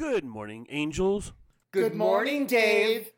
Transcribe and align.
Good 0.00 0.24
morning, 0.24 0.66
angels. 0.70 1.34
Good 1.72 1.94
morning, 1.94 2.46
Dave. 2.46 3.10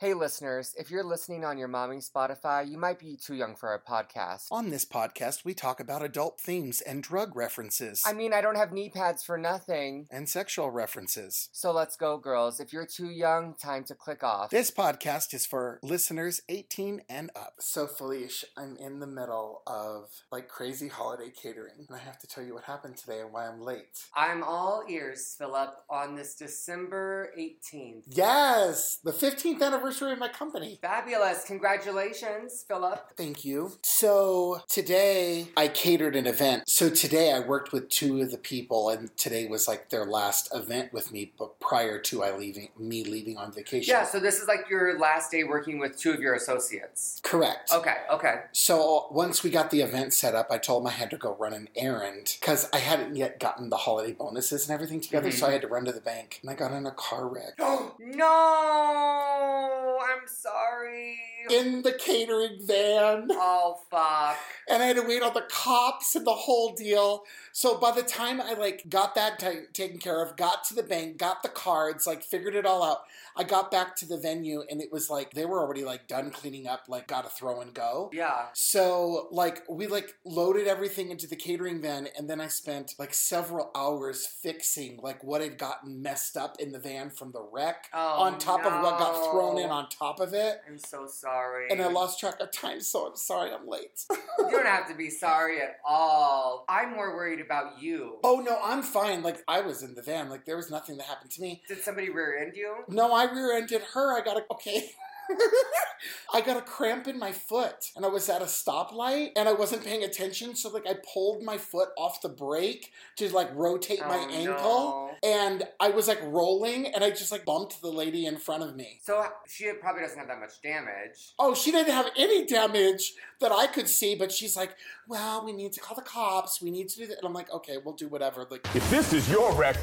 Hey, 0.00 0.14
listeners, 0.14 0.76
if 0.78 0.92
you're 0.92 1.02
listening 1.02 1.44
on 1.44 1.58
your 1.58 1.66
mommy 1.66 1.96
Spotify, 1.96 2.70
you 2.70 2.78
might 2.78 3.00
be 3.00 3.16
too 3.16 3.34
young 3.34 3.56
for 3.56 3.68
our 3.70 3.82
podcast. 3.82 4.46
On 4.52 4.70
this 4.70 4.84
podcast, 4.84 5.44
we 5.44 5.54
talk 5.54 5.80
about 5.80 6.04
adult 6.04 6.40
themes 6.40 6.80
and 6.80 7.02
drug 7.02 7.34
references. 7.34 8.04
I 8.06 8.12
mean, 8.12 8.32
I 8.32 8.40
don't 8.40 8.54
have 8.54 8.72
knee 8.72 8.90
pads 8.90 9.24
for 9.24 9.36
nothing. 9.36 10.06
And 10.08 10.28
sexual 10.28 10.70
references. 10.70 11.48
So 11.50 11.72
let's 11.72 11.96
go, 11.96 12.16
girls. 12.16 12.60
If 12.60 12.72
you're 12.72 12.86
too 12.86 13.10
young, 13.10 13.56
time 13.60 13.82
to 13.86 13.96
click 13.96 14.22
off. 14.22 14.50
This 14.50 14.70
podcast 14.70 15.34
is 15.34 15.46
for 15.46 15.80
listeners 15.82 16.42
18 16.48 17.02
and 17.08 17.32
up. 17.34 17.54
So, 17.58 17.88
Felicia, 17.88 18.46
I'm 18.56 18.76
in 18.76 19.00
the 19.00 19.08
middle 19.08 19.62
of 19.66 20.10
like 20.30 20.46
crazy 20.46 20.86
holiday 20.86 21.32
catering, 21.32 21.86
and 21.88 21.96
I 21.96 21.98
have 21.98 22.20
to 22.20 22.28
tell 22.28 22.44
you 22.44 22.54
what 22.54 22.62
happened 22.62 22.98
today 22.98 23.18
and 23.18 23.32
why 23.32 23.48
I'm 23.48 23.60
late. 23.60 23.98
I'm 24.14 24.44
all 24.44 24.84
ears, 24.88 25.34
Philip, 25.36 25.74
on 25.90 26.14
this 26.14 26.36
December 26.36 27.32
18th. 27.36 28.04
Yes, 28.06 29.00
the 29.02 29.10
15th 29.10 29.60
anniversary 29.60 29.87
of 29.88 30.18
my 30.18 30.28
company. 30.28 30.78
Fabulous. 30.80 31.44
Congratulations, 31.44 32.64
Philip. 32.68 33.12
Thank 33.16 33.44
you. 33.44 33.72
So 33.82 34.60
today 34.68 35.48
I 35.56 35.68
catered 35.68 36.14
an 36.14 36.26
event. 36.26 36.64
So 36.68 36.90
today 36.90 37.32
I 37.32 37.40
worked 37.40 37.72
with 37.72 37.88
two 37.88 38.20
of 38.20 38.30
the 38.30 38.38
people, 38.38 38.90
and 38.90 39.16
today 39.16 39.46
was 39.46 39.66
like 39.66 39.88
their 39.88 40.04
last 40.04 40.54
event 40.54 40.92
with 40.92 41.10
me, 41.12 41.32
but 41.38 41.58
prior 41.58 41.98
to 42.00 42.22
I 42.22 42.36
leaving 42.36 42.68
me 42.78 43.02
leaving 43.04 43.36
on 43.38 43.52
vacation. 43.52 43.92
Yeah, 43.92 44.04
so 44.04 44.20
this 44.20 44.38
is 44.40 44.46
like 44.46 44.68
your 44.68 44.98
last 44.98 45.30
day 45.30 45.44
working 45.44 45.78
with 45.78 45.98
two 45.98 46.12
of 46.12 46.20
your 46.20 46.34
associates. 46.34 47.20
Correct. 47.22 47.72
Okay, 47.72 47.96
okay. 48.12 48.42
So 48.52 49.08
once 49.10 49.42
we 49.42 49.50
got 49.50 49.70
the 49.70 49.80
event 49.80 50.12
set 50.12 50.34
up, 50.34 50.48
I 50.50 50.58
told 50.58 50.82
them 50.82 50.88
I 50.88 50.92
had 50.92 51.10
to 51.10 51.16
go 51.16 51.34
run 51.38 51.52
an 51.54 51.68
errand 51.76 52.36
because 52.40 52.68
I 52.72 52.78
hadn't 52.78 53.16
yet 53.16 53.40
gotten 53.40 53.70
the 53.70 53.76
holiday 53.78 54.12
bonuses 54.12 54.68
and 54.68 54.74
everything 54.74 55.00
together. 55.00 55.30
Mhm. 55.30 55.34
So 55.38 55.46
I 55.46 55.52
had 55.52 55.62
to 55.62 55.68
run 55.68 55.84
to 55.86 55.92
the 55.92 56.00
bank, 56.00 56.38
and 56.42 56.50
I 56.50 56.54
got 56.54 56.72
in 56.72 56.86
a 56.86 56.90
car 56.92 57.26
wreck. 57.26 57.58
no, 57.98 59.77
I'm 59.78 60.26
sorry. 60.26 61.18
In 61.50 61.82
the 61.82 61.92
catering 61.92 62.58
van. 62.66 63.28
Oh, 63.30 63.80
fuck. 63.90 64.36
and 64.68 64.82
I 64.82 64.86
had 64.86 64.96
to 64.96 65.02
wait 65.02 65.22
on 65.22 65.32
the 65.34 65.46
cops 65.48 66.14
and 66.14 66.26
the 66.26 66.32
whole 66.34 66.74
deal. 66.74 67.22
So 67.52 67.78
by 67.78 67.90
the 67.92 68.02
time 68.02 68.40
I 68.40 68.52
like 68.54 68.84
got 68.88 69.14
that 69.14 69.38
ta 69.38 69.50
taken 69.72 69.98
care 69.98 70.22
of, 70.22 70.36
got 70.36 70.64
to 70.64 70.74
the 70.74 70.82
bank, 70.82 71.16
got 71.18 71.42
the 71.42 71.48
cards, 71.48 72.06
like 72.06 72.22
figured 72.22 72.54
it 72.54 72.66
all 72.66 72.82
out, 72.82 72.98
I 73.36 73.44
got 73.44 73.70
back 73.70 73.96
to 73.96 74.06
the 74.06 74.18
venue 74.18 74.62
and 74.70 74.80
it 74.80 74.92
was 74.92 75.08
like 75.10 75.32
they 75.32 75.44
were 75.46 75.60
already 75.60 75.84
like 75.84 76.06
done 76.06 76.30
cleaning 76.30 76.66
up, 76.66 76.82
like 76.88 77.08
got 77.08 77.24
to 77.24 77.30
throw 77.30 77.60
and 77.60 77.72
go. 77.72 78.10
Yeah. 78.12 78.46
So 78.52 79.28
like 79.30 79.62
we 79.68 79.86
like 79.86 80.14
loaded 80.24 80.66
everything 80.66 81.10
into 81.10 81.26
the 81.26 81.36
catering 81.36 81.80
van 81.80 82.08
and 82.18 82.28
then 82.28 82.40
I 82.40 82.48
spent 82.48 82.94
like 82.98 83.14
several 83.14 83.70
hours 83.74 84.26
fixing 84.26 84.98
like 85.02 85.24
what 85.24 85.40
had 85.40 85.56
gotten 85.58 86.02
messed 86.02 86.36
up 86.36 86.56
in 86.60 86.72
the 86.72 86.78
van 86.78 87.10
from 87.10 87.32
the 87.32 87.42
wreck 87.52 87.86
Oh, 87.94 88.22
on 88.22 88.38
top 88.38 88.64
of 88.66 88.72
what 88.82 88.98
got 88.98 89.30
thrown 89.32 89.58
in 89.58 89.67
on 89.70 89.88
top 89.88 90.20
of 90.20 90.34
it. 90.34 90.60
I'm 90.68 90.78
so 90.78 91.06
sorry. 91.06 91.70
And 91.70 91.80
I 91.80 91.88
lost 91.88 92.20
track 92.20 92.40
of 92.40 92.50
time, 92.50 92.80
so 92.80 93.06
I'm 93.06 93.16
sorry 93.16 93.50
I'm 93.52 93.66
late. 93.66 94.04
You 94.10 94.50
don't 94.50 94.66
have 94.66 94.88
to 94.88 94.94
be 94.94 95.10
sorry 95.10 95.60
at 95.60 95.76
all. 95.86 96.64
I'm 96.68 96.92
more 96.92 97.14
worried 97.14 97.40
about 97.40 97.80
you. 97.80 98.18
Oh 98.24 98.40
no, 98.40 98.58
I'm 98.62 98.82
fine. 98.82 99.22
Like 99.22 99.42
I 99.48 99.60
was 99.60 99.82
in 99.82 99.94
the 99.94 100.02
van. 100.02 100.28
Like 100.28 100.44
there 100.44 100.56
was 100.56 100.70
nothing 100.70 100.96
that 100.98 101.06
happened 101.06 101.30
to 101.32 101.42
me. 101.42 101.62
Did 101.68 101.78
somebody 101.78 102.10
rear 102.10 102.38
end 102.38 102.56
you? 102.56 102.74
No, 102.88 103.12
I 103.12 103.30
rear-ended 103.30 103.82
her. 103.94 104.16
I 104.16 104.24
got 104.24 104.36
a 104.36 104.44
okay. 104.52 104.90
I 106.32 106.40
got 106.40 106.56
a 106.56 106.60
cramp 106.60 107.08
in 107.08 107.18
my 107.18 107.32
foot 107.32 107.90
and 107.96 108.04
I 108.04 108.08
was 108.08 108.28
at 108.28 108.42
a 108.42 108.46
stoplight 108.46 109.30
and 109.36 109.48
I 109.48 109.52
wasn't 109.52 109.84
paying 109.84 110.04
attention. 110.04 110.54
So 110.54 110.68
like 110.70 110.86
I 110.88 110.94
pulled 111.12 111.42
my 111.42 111.58
foot 111.58 111.88
off 111.96 112.20
the 112.20 112.28
brake 112.28 112.92
to 113.16 113.28
like 113.34 113.50
rotate 113.54 114.00
my 114.00 114.18
Oh, 114.18 114.32
ankle. 114.32 115.10
And 115.22 115.66
I 115.80 115.90
was 115.90 116.06
like 116.08 116.20
rolling 116.22 116.86
and 116.94 117.02
I 117.02 117.10
just 117.10 117.32
like 117.32 117.44
bumped 117.44 117.80
the 117.80 117.88
lady 117.90 118.26
in 118.26 118.36
front 118.36 118.62
of 118.62 118.76
me. 118.76 119.00
So 119.02 119.24
she 119.48 119.70
probably 119.80 120.02
doesn't 120.02 120.18
have 120.18 120.28
that 120.28 120.38
much 120.40 120.60
damage. 120.62 121.32
Oh, 121.38 121.54
she 121.54 121.72
didn't 121.72 121.92
have 121.92 122.10
any 122.16 122.46
damage 122.46 123.14
that 123.40 123.50
I 123.52 123.66
could 123.66 123.88
see, 123.88 124.14
but 124.14 124.30
she's 124.30 124.56
like, 124.56 124.76
well, 125.08 125.44
we 125.44 125.52
need 125.52 125.72
to 125.72 125.80
call 125.80 125.96
the 125.96 126.02
cops. 126.02 126.60
We 126.62 126.70
need 126.70 126.88
to 126.90 126.96
do 126.96 127.06
that. 127.08 127.18
And 127.18 127.26
I'm 127.26 127.34
like, 127.34 127.52
okay, 127.52 127.76
we'll 127.82 127.94
do 127.94 128.08
whatever. 128.08 128.46
Like, 128.50 128.66
If 128.74 128.88
this 128.90 129.12
is 129.12 129.28
your 129.30 129.52
wreck, 129.54 129.76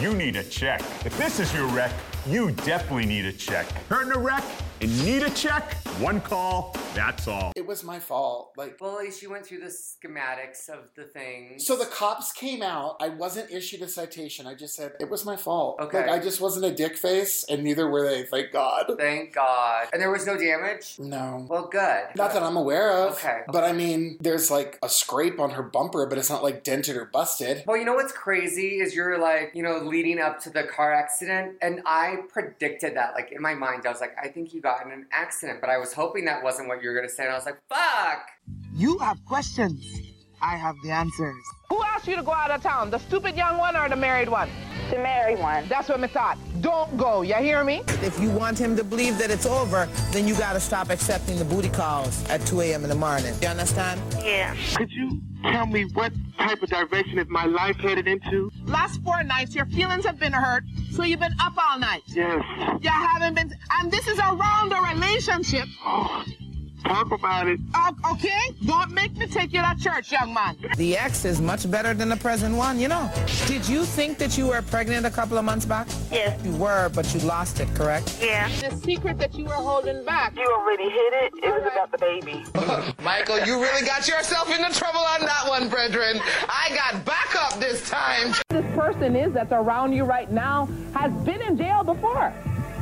you 0.00 0.14
need 0.14 0.36
a 0.36 0.44
check. 0.44 0.80
If 1.04 1.16
this 1.18 1.40
is 1.40 1.52
your 1.52 1.66
wreck, 1.68 1.92
you 2.26 2.50
definitely 2.52 3.06
need 3.06 3.24
a 3.24 3.32
check. 3.32 3.66
Hurt 3.88 4.06
in 4.06 4.12
a 4.12 4.18
wreck 4.18 4.44
and 4.80 5.04
need 5.04 5.22
a 5.22 5.30
check? 5.30 5.74
One 5.98 6.20
call, 6.20 6.76
that's 6.94 7.26
all. 7.26 7.52
it 7.56 7.66
was 7.66 7.82
my 7.82 7.98
fault. 7.98 8.52
Like, 8.56 8.76
Well, 8.80 8.96
at 8.98 9.04
least 9.04 9.22
you 9.22 9.30
went 9.30 9.44
through 9.44 9.58
the 9.60 9.66
schematics 9.66 10.68
of 10.68 10.90
the 10.94 11.04
things. 11.04 11.66
So 11.66 11.76
the 11.76 11.86
cops 11.86 12.32
came 12.32 12.62
out. 12.62 12.96
I 13.00 13.08
wasn't 13.08 13.50
issued 13.50 13.82
a 13.82 13.88
citation. 13.88 14.46
I 14.46 14.54
just 14.54 14.74
said 14.74 14.92
it 15.00 15.10
was 15.10 15.24
my 15.24 15.36
fault. 15.36 15.80
Okay. 15.80 15.98
Like 16.06 16.10
I 16.10 16.18
just 16.22 16.40
wasn't 16.40 16.66
a 16.66 16.72
dick 16.74 16.96
face, 16.96 17.44
and 17.48 17.64
neither 17.64 17.88
were 17.88 18.08
they. 18.08 18.22
Thank 18.24 18.52
God. 18.52 18.92
Thank 18.98 19.34
God. 19.34 19.88
And 19.92 20.00
there 20.00 20.10
was 20.10 20.26
no 20.26 20.36
damage? 20.38 20.96
No. 20.98 21.46
Well, 21.48 21.66
good. 21.68 22.04
Not 22.14 22.32
that 22.32 22.42
I'm 22.42 22.56
aware 22.56 22.92
of. 22.92 23.14
Okay. 23.14 23.40
But 23.48 23.64
I 23.64 23.72
mean, 23.72 24.18
there's 24.20 24.50
like 24.50 24.78
a 24.82 24.88
scrape 24.88 25.40
on 25.40 25.50
her 25.50 25.62
bumper, 25.62 26.06
but 26.06 26.18
it's 26.18 26.30
not 26.30 26.42
like 26.42 26.62
dented 26.62 26.96
or 26.96 27.06
busted. 27.06 27.64
Well, 27.66 27.76
you 27.76 27.84
know 27.84 27.94
what's 27.94 28.12
crazy 28.12 28.78
is 28.80 28.94
you're 28.94 29.18
like, 29.18 29.52
you 29.54 29.62
know, 29.62 29.78
leading 29.78 30.20
up 30.20 30.40
to 30.42 30.50
the 30.50 30.62
car 30.64 30.92
accident, 30.92 31.56
and 31.60 31.80
I 31.86 32.18
predicted 32.32 32.94
that. 32.96 33.14
Like 33.14 33.32
in 33.32 33.42
my 33.42 33.54
mind, 33.54 33.84
I 33.86 33.90
was 33.90 34.00
like, 34.00 34.16
I 34.22 34.28
think 34.28 34.54
you 34.54 34.60
got 34.60 34.67
in 34.84 34.92
an 34.92 35.06
accident, 35.12 35.60
but 35.60 35.70
I 35.70 35.78
was 35.78 35.92
hoping 35.92 36.24
that 36.26 36.42
wasn't 36.42 36.68
what 36.68 36.82
you 36.82 36.88
were 36.90 36.94
gonna 36.94 37.08
say, 37.08 37.24
and 37.24 37.32
I 37.32 37.36
was 37.36 37.46
like, 37.46 37.60
fuck. 37.68 38.28
You 38.74 38.98
have 38.98 39.24
questions. 39.24 39.84
I 40.40 40.56
have 40.56 40.76
the 40.84 40.90
answers. 40.90 41.42
Who 41.68 41.82
asked 41.82 42.06
you 42.06 42.16
to 42.16 42.22
go 42.22 42.32
out 42.32 42.50
of 42.50 42.62
town? 42.62 42.90
The 42.90 42.98
stupid 42.98 43.36
young 43.36 43.58
one 43.58 43.76
or 43.76 43.88
the 43.88 43.96
married 43.96 44.28
one? 44.28 44.48
The 44.90 44.98
married 44.98 45.38
one. 45.38 45.68
That's 45.68 45.88
what 45.88 46.00
me 46.00 46.08
thought. 46.08 46.38
Don't 46.60 46.96
go, 46.96 47.22
you 47.22 47.34
hear 47.34 47.64
me? 47.64 47.82
If 48.02 48.18
you 48.20 48.30
want 48.30 48.58
him 48.58 48.76
to 48.76 48.84
believe 48.84 49.18
that 49.18 49.30
it's 49.30 49.46
over, 49.46 49.88
then 50.12 50.26
you 50.26 50.34
gotta 50.36 50.60
stop 50.60 50.90
accepting 50.90 51.38
the 51.38 51.44
booty 51.44 51.68
calls 51.68 52.28
at 52.28 52.40
2 52.46 52.60
a.m. 52.62 52.84
in 52.84 52.88
the 52.88 52.94
morning. 52.94 53.34
You 53.42 53.48
understand? 53.48 54.00
Yeah. 54.22 54.56
Could 54.76 54.90
you 54.92 55.20
tell 55.42 55.66
me 55.66 55.84
what 55.94 56.12
type 56.38 56.62
of 56.62 56.70
direction 56.70 57.18
is 57.18 57.28
my 57.28 57.44
life 57.44 57.76
headed 57.76 58.06
into? 58.06 58.50
Last 58.64 59.02
four 59.02 59.22
nights, 59.22 59.54
your 59.54 59.66
feelings 59.66 60.04
have 60.06 60.18
been 60.18 60.32
hurt, 60.32 60.64
so 60.92 61.02
you've 61.02 61.20
been 61.20 61.34
up 61.40 61.54
all 61.58 61.78
night. 61.78 62.02
Yes. 62.06 62.42
You 62.80 62.90
haven't 62.90 63.34
been, 63.34 63.52
and 63.80 63.90
this 63.90 64.06
is 64.06 64.18
around 64.18 64.72
a 64.72 64.80
relationship. 64.94 65.66
Oh, 65.84 66.24
talk 66.84 67.10
about 67.12 67.48
it. 67.48 67.60
O- 67.74 67.94
Okay? 68.12 68.54
Don't 68.66 68.90
make 68.92 69.16
me 69.16 69.26
take 69.26 69.52
you 69.52 69.60
to 69.62 69.74
church, 69.78 70.10
young 70.12 70.32
man. 70.34 70.56
The 70.76 70.96
ex 70.96 71.24
is 71.24 71.40
much 71.40 71.70
better 71.70 71.94
than 71.94 72.08
the 72.08 72.16
present 72.16 72.54
one, 72.56 72.78
you 72.78 72.88
know. 72.88 73.10
Did 73.46 73.68
you 73.68 73.84
think 73.84 74.18
that 74.18 74.36
you 74.38 74.46
were 74.48 74.62
pregnant 74.62 75.06
a 75.06 75.10
couple 75.10 75.36
of 75.38 75.44
months 75.44 75.64
back? 75.66 75.86
Yes. 76.10 76.38
You 76.44 76.52
were, 76.56 76.88
but 76.94 77.12
you 77.14 77.20
lost 77.20 77.60
it, 77.60 77.68
correct? 77.74 78.18
Yeah. 78.22 78.48
The 78.60 78.76
secret 78.76 79.18
that 79.18 79.34
you 79.34 79.44
were 79.44 79.52
holding 79.54 80.04
back. 80.04 80.36
You 80.36 80.46
already 80.46 80.84
hit 80.90 81.12
it. 81.22 81.32
It 81.42 81.50
was 81.62 81.70
about 81.72 81.90
the 81.92 81.98
baby. 81.98 82.44
Michael, 83.02 83.38
you 83.40 83.60
really 83.60 83.86
got 83.86 84.08
yourself 84.08 84.48
into 84.50 84.70
trouble 84.78 85.00
on 85.00 85.20
that 85.20 85.44
one, 85.48 85.68
brethren. 85.68 86.20
I 86.48 86.70
got 86.74 87.04
backup 87.04 87.58
this 87.60 87.88
time. 87.88 88.32
This 88.50 88.64
person 88.74 89.14
is 89.16 89.32
that's 89.32 89.52
around 89.52 89.92
you 89.92 90.04
right 90.04 90.30
now 90.30 90.68
has 90.94 91.12
been 91.24 91.40
in 91.42 91.56
jail 91.56 91.84
before. 91.84 92.32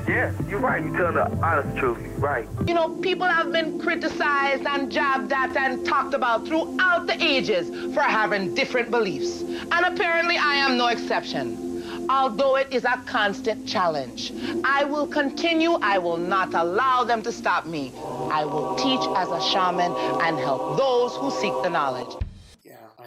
Yeah, 0.08 0.32
you're 0.48 0.60
right. 0.60 0.84
You're 0.84 0.96
telling 0.96 1.14
the 1.14 1.44
honest 1.44 1.78
truth. 1.78 1.98
You're 2.00 2.18
right. 2.18 2.48
You 2.66 2.74
know, 2.74 2.94
people 3.00 3.26
have 3.26 3.50
been 3.50 3.80
criticized 3.80 4.64
and 4.64 4.90
jabbed 4.90 5.32
at 5.32 5.56
and 5.56 5.84
talked 5.84 6.14
about 6.14 6.46
throughout 6.46 7.08
the 7.08 7.16
ages 7.20 7.68
for 7.92 8.02
having 8.02 8.54
different 8.54 8.90
beliefs. 8.90 9.42
And 9.42 9.84
apparently, 9.84 10.36
I 10.36 10.54
am 10.54 10.76
no 10.76 10.86
exception. 10.88 12.06
Although 12.08 12.56
it 12.56 12.72
is 12.72 12.84
a 12.84 13.02
constant 13.06 13.66
challenge, 13.66 14.32
I 14.64 14.84
will 14.84 15.08
continue. 15.08 15.72
I 15.82 15.98
will 15.98 16.18
not 16.18 16.54
allow 16.54 17.02
them 17.02 17.20
to 17.22 17.32
stop 17.32 17.66
me. 17.66 17.92
I 18.30 18.44
will 18.44 18.76
teach 18.76 19.00
as 19.16 19.28
a 19.28 19.40
shaman 19.40 19.92
and 20.22 20.38
help 20.38 20.78
those 20.78 21.16
who 21.16 21.32
seek 21.32 21.52
the 21.64 21.70
knowledge. 21.70 22.25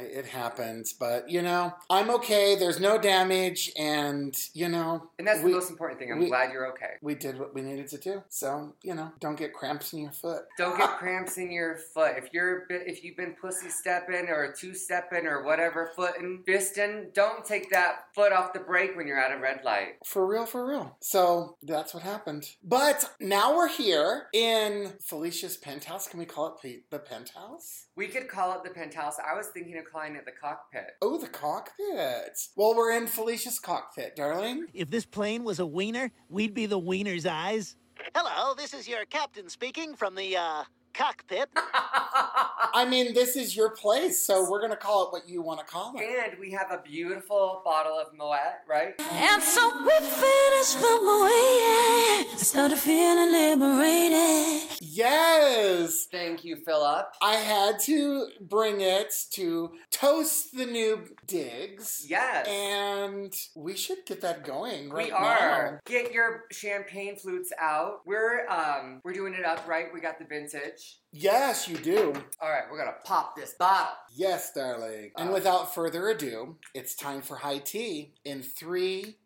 It 0.02 0.26
happens, 0.26 0.94
but 0.94 1.30
you 1.30 1.42
know, 1.42 1.74
I'm 1.90 2.10
okay. 2.12 2.56
There's 2.56 2.80
no 2.80 2.98
damage, 2.98 3.72
and 3.78 4.36
you 4.54 4.70
know, 4.70 5.10
And 5.18 5.28
that's 5.28 5.42
we, 5.42 5.52
the 5.52 5.58
most 5.58 5.70
important 5.70 6.00
thing. 6.00 6.12
I'm 6.12 6.20
we- 6.20 6.28
glad 6.28 6.52
you're 6.52 6.68
okay. 6.74 6.94
we 7.02 7.16
did 7.16 7.40
what 7.40 7.54
we 7.54 7.62
needed 7.62 7.88
to 7.90 7.98
do. 7.98 8.24
So 8.30 8.74
you 8.84 8.96
know, 8.96 9.12
don't 9.20 9.38
get 9.38 9.54
cramps 9.54 9.94
in 9.94 10.00
your 10.00 10.12
foot. 10.12 10.44
Don't 10.58 10.78
get 10.78 10.98
cramps 10.98 11.38
in 11.38 11.52
your 11.52 11.76
foot. 11.94 12.14
If 12.18 12.30
you're 12.34 12.66
if 12.70 13.04
you've 13.04 13.18
been 13.18 13.36
pussy 13.40 13.70
stepping 13.70 14.28
or 14.30 14.54
two 14.58 14.74
stepping 14.74 15.26
or 15.26 15.44
whatever 15.44 15.92
footing 15.96 16.44
fisting, 16.48 17.14
don't 17.14 17.44
take 17.46 17.70
that 17.72 18.06
foot 18.16 18.32
off 18.32 18.54
the 18.54 18.60
brake 18.60 18.96
when 18.96 19.08
you're 19.08 19.20
at 19.20 19.32
a 19.36 19.40
red 19.40 19.62
light. 19.64 19.96
For 20.06 20.26
real, 20.26 20.46
for 20.46 20.66
real. 20.66 20.98
So 21.02 21.58
that's 21.64 21.94
what 21.94 22.04
happened. 22.04 22.50
But 22.64 23.10
now 23.20 23.56
we're 23.56 23.68
here 23.70 24.28
in 24.34 24.94
Felicia's 25.02 25.58
penthouse. 25.58 26.08
Can 26.08 26.20
we 26.20 26.26
call 26.26 26.48
it 26.48 26.62
the, 26.62 26.84
the 26.90 27.00
penthouse? 27.00 27.88
We 27.96 28.08
could 28.08 28.28
call 28.28 28.54
it 28.54 28.64
the 28.64 28.70
penthouse. 28.70 29.16
I 29.20 29.36
was 29.36 29.48
thinking 29.48 29.78
of 29.78 29.89
calling 29.92 30.16
it 30.16 30.26
the 30.26 30.32
cockpit. 30.32 30.92
Oh, 31.02 31.18
the 31.18 31.28
cockpit. 31.28 32.38
Well, 32.56 32.76
we're 32.76 32.96
in 32.98 33.08
Felicia's 33.08 33.60
cockpit, 33.60 34.16
darling. 34.16 34.68
If 34.74 34.90
this 34.90 35.06
plane 35.06 35.44
was 35.44 35.60
a 35.60 35.66
wiener, 35.66 36.12
we'd 36.30 36.54
be 36.54 36.66
the 36.66 36.80
wiener's 36.80 37.26
eyes. 37.26 37.76
Hello, 38.16 38.54
this 38.56 38.74
is 38.74 38.88
your 38.88 39.06
captain 39.06 39.50
speaking 39.50 39.96
from 39.96 40.16
the, 40.16 40.38
uh, 40.38 40.64
cockpit. 41.00 41.50
I 41.56 42.86
mean, 42.88 43.14
this 43.14 43.38
is 43.38 43.56
your 43.56 43.70
place, 43.70 44.26
so 44.26 44.50
we're 44.50 44.60
gonna 44.62 44.76
call 44.76 45.08
it 45.08 45.12
what 45.14 45.28
you 45.30 45.42
want 45.42 45.60
to 45.60 45.66
call 45.66 45.94
it. 45.98 46.04
and 46.04 46.38
we 46.40 46.52
have 46.52 46.68
a 46.72 46.82
beautiful 46.84 47.62
bottle 47.64 47.98
of 47.98 48.08
Moet, 48.18 48.60
right? 48.68 48.94
And 49.00 49.42
so 49.42 49.62
we 49.82 49.90
finished 50.00 50.80
the 50.82 51.00
movie. 51.02 51.32
I 51.32 52.34
started 52.38 52.78
feeling 52.78 53.32
liberated. 53.32 54.70
Yes, 54.82 56.08
Thank 56.12 56.44
you, 56.44 56.58
Philip. 56.58 57.08
I 57.22 57.36
had 57.36 57.80
to 57.82 58.28
bring 58.42 58.82
it 58.82 59.14
to 59.32 59.72
toast 59.92 60.56
the 60.58 60.66
new 60.66 61.06
digs. 61.28 62.06
Yes. 62.10 62.48
And 62.48 63.34
we 63.56 63.76
should 63.76 64.00
get 64.06 64.22
that 64.22 64.44
going 64.44 64.90
right 64.90 65.08
we 65.08 65.12
are. 65.12 65.74
now. 65.74 65.80
Get 65.86 66.12
your 66.12 66.46
champagne 66.52 67.16
flutes 67.16 67.52
out. 67.60 68.02
We're 68.06 68.48
um 68.50 69.02
we're 69.04 69.14
doing 69.14 69.34
it 69.34 69.46
up, 69.46 69.68
right? 69.68 69.86
We 69.94 70.02
got 70.02 70.20
the 70.20 70.26
vintage. 70.26 70.89
Yes, 71.12 71.68
you 71.68 71.78
do. 71.78 72.14
All 72.42 72.50
right, 72.50 72.64
we're 72.72 72.78
gonna 72.78 72.98
pop 73.04 73.36
this 73.36 73.54
bottle. 73.54 73.96
Yes, 74.16 74.54
darling. 74.54 75.12
And 75.18 75.34
without 75.34 75.74
further 75.74 76.10
ado, 76.10 76.58
it's 76.74 76.96
time 76.96 77.22
for 77.22 77.38
high 77.38 77.58
tea 77.58 78.14
in 78.24 78.44
three, 78.44 79.18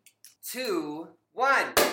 Two, 0.44 1.08
one. 1.32 1.72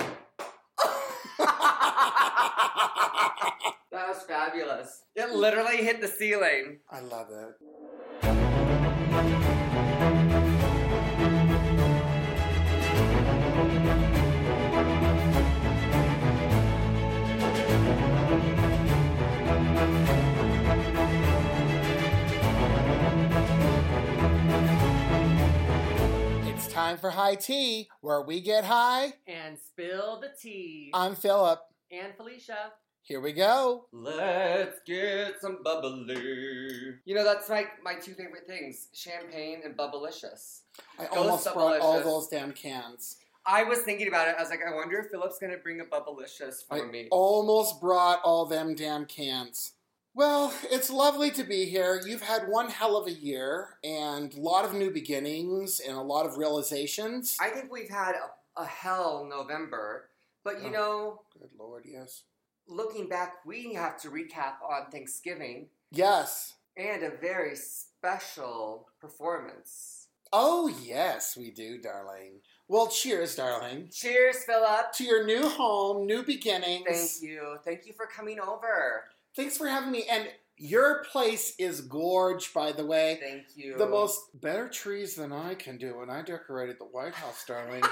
That 3.91 4.07
was 4.07 4.23
fabulous. 4.23 5.03
It 5.15 5.31
literally 5.31 5.77
hit 5.83 5.99
the 5.99 6.07
ceiling. 6.07 6.79
I 6.89 7.01
love 7.01 7.27
it. 7.29 7.55
Time 26.71 26.97
for 26.97 27.09
high 27.09 27.35
tea, 27.35 27.89
where 28.01 28.21
we 28.21 28.39
get 28.39 28.63
high. 28.63 29.13
And 29.27 29.57
spill 29.59 30.19
the 30.21 30.29
tea. 30.41 30.89
I'm 30.93 31.15
Philip. 31.15 31.59
and 31.91 32.13
Felicia. 32.15 32.71
Here 33.03 33.19
we 33.19 33.33
go. 33.33 33.87
Let's 33.91 34.79
get 34.85 35.41
some 35.41 35.63
bubbly. 35.63 36.15
You 37.03 37.15
know, 37.15 37.23
that's 37.23 37.49
like 37.49 37.67
my 37.83 37.95
two 37.95 38.13
favorite 38.13 38.45
things 38.47 38.87
champagne 38.93 39.61
and 39.65 39.75
bubblicious. 39.75 40.61
I 40.99 41.05
Those 41.05 41.17
almost 41.17 41.53
brought 41.53 41.81
all 41.81 41.99
those 42.01 42.27
damn 42.27 42.51
cans. 42.53 43.17
I 43.45 43.63
was 43.63 43.79
thinking 43.79 44.07
about 44.07 44.27
it. 44.27 44.35
I 44.37 44.41
was 44.41 44.51
like, 44.51 44.59
I 44.65 44.73
wonder 44.73 44.99
if 44.99 45.07
Philip's 45.09 45.39
gonna 45.39 45.57
bring 45.57 45.81
a 45.81 45.83
bubblicious 45.85 46.65
for 46.67 46.75
I 46.87 46.89
me. 46.89 47.07
almost 47.11 47.81
brought 47.81 48.21
all 48.23 48.45
them 48.45 48.75
damn 48.75 49.05
cans. 49.05 49.73
Well, 50.13 50.53
it's 50.69 50.89
lovely 50.89 51.31
to 51.31 51.43
be 51.43 51.65
here. 51.65 52.01
You've 52.05 52.21
had 52.21 52.47
one 52.49 52.69
hell 52.69 52.97
of 52.97 53.07
a 53.07 53.11
year 53.13 53.77
and 53.83 54.33
a 54.33 54.39
lot 54.41 54.65
of 54.65 54.73
new 54.73 54.91
beginnings 54.91 55.79
and 55.79 55.95
a 55.95 56.01
lot 56.01 56.25
of 56.25 56.37
realizations. 56.37 57.37
I 57.39 57.49
think 57.49 57.71
we've 57.71 57.89
had 57.89 58.15
a, 58.15 58.61
a 58.61 58.65
hell 58.65 59.25
November, 59.29 60.09
but 60.43 60.61
you 60.61 60.67
Oh. 60.67 60.71
know, 60.71 61.21
Good 61.39 61.51
lord, 61.57 61.85
yes. 61.87 62.23
looking 62.67 63.07
back, 63.07 63.35
we 63.45 63.73
have 63.73 63.97
to 64.01 64.09
recap 64.09 64.55
on 64.67 64.91
Thanksgiving 64.91 65.69
Yes. 65.91 66.55
and 66.75 67.03
a 67.03 67.11
very 67.11 67.55
special 67.55 68.89
performance. 68.99 70.07
Oh, 70.33 70.67
yes, 70.83 71.35
we 71.37 71.51
do, 71.51 71.77
darling. 71.77 72.39
Well, 72.67 72.87
cheers, 72.87 73.35
darling. 73.35 73.89
Cheers, 73.93 74.43
Philip. 74.45 74.93
To 74.93 75.03
your 75.03 75.25
new 75.25 75.47
home, 75.49 76.05
new 76.05 76.23
beginnings. 76.23 76.85
Thank 76.87 77.21
you. 77.31 77.57
Thank 77.65 77.85
you 77.85 77.93
for 77.93 78.05
coming 78.07 78.39
over. 78.39 79.03
Thanks 79.35 79.57
for 79.57 79.67
having 79.67 79.91
me. 79.91 80.05
And 80.09 80.27
your 80.57 81.03
place 81.11 81.55
is 81.57 81.81
gorge, 81.81 82.53
by 82.53 82.71
the 82.71 82.85
way. 82.85 83.19
Thank 83.21 83.45
you. 83.55 83.77
The 83.77 83.87
most 83.87 84.39
better 84.39 84.69
trees 84.69 85.15
than 85.15 85.31
I 85.31 85.55
can 85.55 85.77
do 85.77 85.97
when 85.97 86.09
I 86.09 86.21
decorated 86.21 86.77
the 86.79 86.85
White 86.85 87.15
House, 87.15 87.43
darling. 87.47 87.83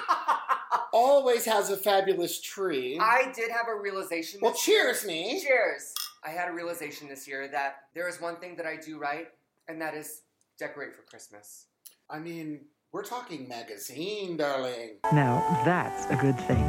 Always 0.94 1.46
has 1.46 1.70
a 1.72 1.78
fabulous 1.78 2.40
tree. 2.42 3.00
I 3.02 3.32
did 3.36 3.50
have 3.52 3.68
a 3.68 3.80
realization. 3.80 4.40
well, 4.42 4.52
this 4.52 4.68
year. 4.68 4.84
cheers, 4.86 5.06
me. 5.06 5.42
Cheers. 5.46 5.94
I 6.24 6.30
had 6.30 6.50
a 6.50 6.52
realization 6.52 7.08
this 7.08 7.28
year 7.28 7.48
that 7.48 7.84
there 7.96 8.08
is 8.08 8.20
one 8.20 8.36
thing 8.38 8.56
that 8.58 8.66
I 8.66 8.76
do 8.76 9.00
right, 9.00 9.28
and 9.68 9.82
that 9.82 9.96
is 9.96 10.22
decorate 10.58 10.94
for 10.94 11.04
Christmas. 11.04 11.66
I 12.10 12.20
mean, 12.20 12.66
we're 12.92 13.04
talking 13.04 13.48
magazine, 13.48 14.38
darling. 14.38 14.98
Now, 15.14 15.62
that's 15.64 16.12
a 16.12 16.16
good 16.16 16.40
thing. 16.42 16.64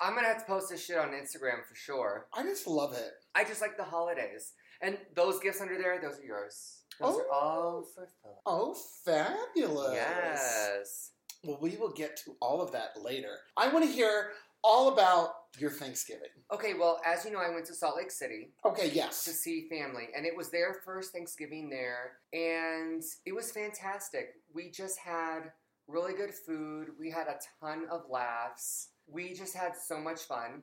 I'm 0.00 0.14
gonna 0.14 0.28
have 0.28 0.38
to 0.38 0.44
post 0.46 0.70
this 0.70 0.84
shit 0.84 0.96
on 0.96 1.08
Instagram 1.08 1.64
for 1.68 1.74
sure. 1.74 2.28
I 2.32 2.42
just 2.42 2.66
love 2.66 2.94
it. 2.94 3.12
I 3.34 3.44
just 3.44 3.60
like 3.60 3.76
the 3.76 3.84
holidays. 3.84 4.52
And 4.80 4.98
those 5.14 5.38
gifts 5.40 5.60
under 5.60 5.76
there, 5.76 6.00
those 6.00 6.18
are 6.18 6.24
yours. 6.24 6.82
Those 7.00 7.16
are 7.16 7.26
oh. 7.30 7.34
all 7.34 7.86
for 7.94 8.08
Philip. 8.22 8.38
Oh, 8.46 8.76
fabulous. 9.04 9.94
Yes. 9.94 11.10
Well, 11.44 11.58
we 11.60 11.76
will 11.76 11.92
get 11.92 12.16
to 12.24 12.36
all 12.40 12.62
of 12.62 12.72
that 12.72 12.90
later. 13.02 13.36
I 13.56 13.68
want 13.68 13.84
to 13.84 13.90
hear 13.90 14.30
all 14.64 14.92
about 14.92 15.30
your 15.58 15.70
Thanksgiving. 15.70 16.28
Okay, 16.52 16.74
well, 16.74 17.00
as 17.06 17.24
you 17.24 17.30
know, 17.30 17.38
I 17.38 17.50
went 17.50 17.66
to 17.66 17.74
Salt 17.74 17.96
Lake 17.96 18.10
City 18.10 18.50
Okay, 18.64 18.90
yes. 18.92 19.24
to 19.24 19.30
see 19.30 19.68
family, 19.68 20.08
and 20.16 20.26
it 20.26 20.36
was 20.36 20.50
their 20.50 20.80
first 20.84 21.12
Thanksgiving 21.12 21.70
there, 21.70 22.12
and 22.32 23.02
it 23.24 23.34
was 23.34 23.52
fantastic. 23.52 24.34
We 24.54 24.70
just 24.70 24.98
had 24.98 25.52
really 25.88 26.14
good 26.14 26.32
food, 26.34 26.88
we 26.98 27.10
had 27.10 27.26
a 27.28 27.38
ton 27.60 27.86
of 27.90 28.02
laughs, 28.10 28.88
we 29.06 29.34
just 29.34 29.54
had 29.54 29.72
so 29.76 29.98
much 29.98 30.20
fun. 30.20 30.62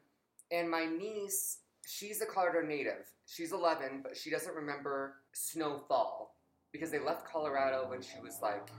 And 0.52 0.70
my 0.70 0.86
niece, 0.86 1.60
she's 1.86 2.22
a 2.22 2.26
Colorado 2.26 2.66
native. 2.68 3.06
She's 3.26 3.54
11, 3.54 4.02
but 4.04 4.18
she 4.18 4.30
doesn't 4.30 4.54
remember 4.54 5.16
snowfall 5.34 6.36
because 6.72 6.92
they 6.92 7.00
left 7.00 7.26
Colorado 7.26 7.90
when 7.90 8.02
she 8.02 8.20
was 8.22 8.40
like 8.42 8.70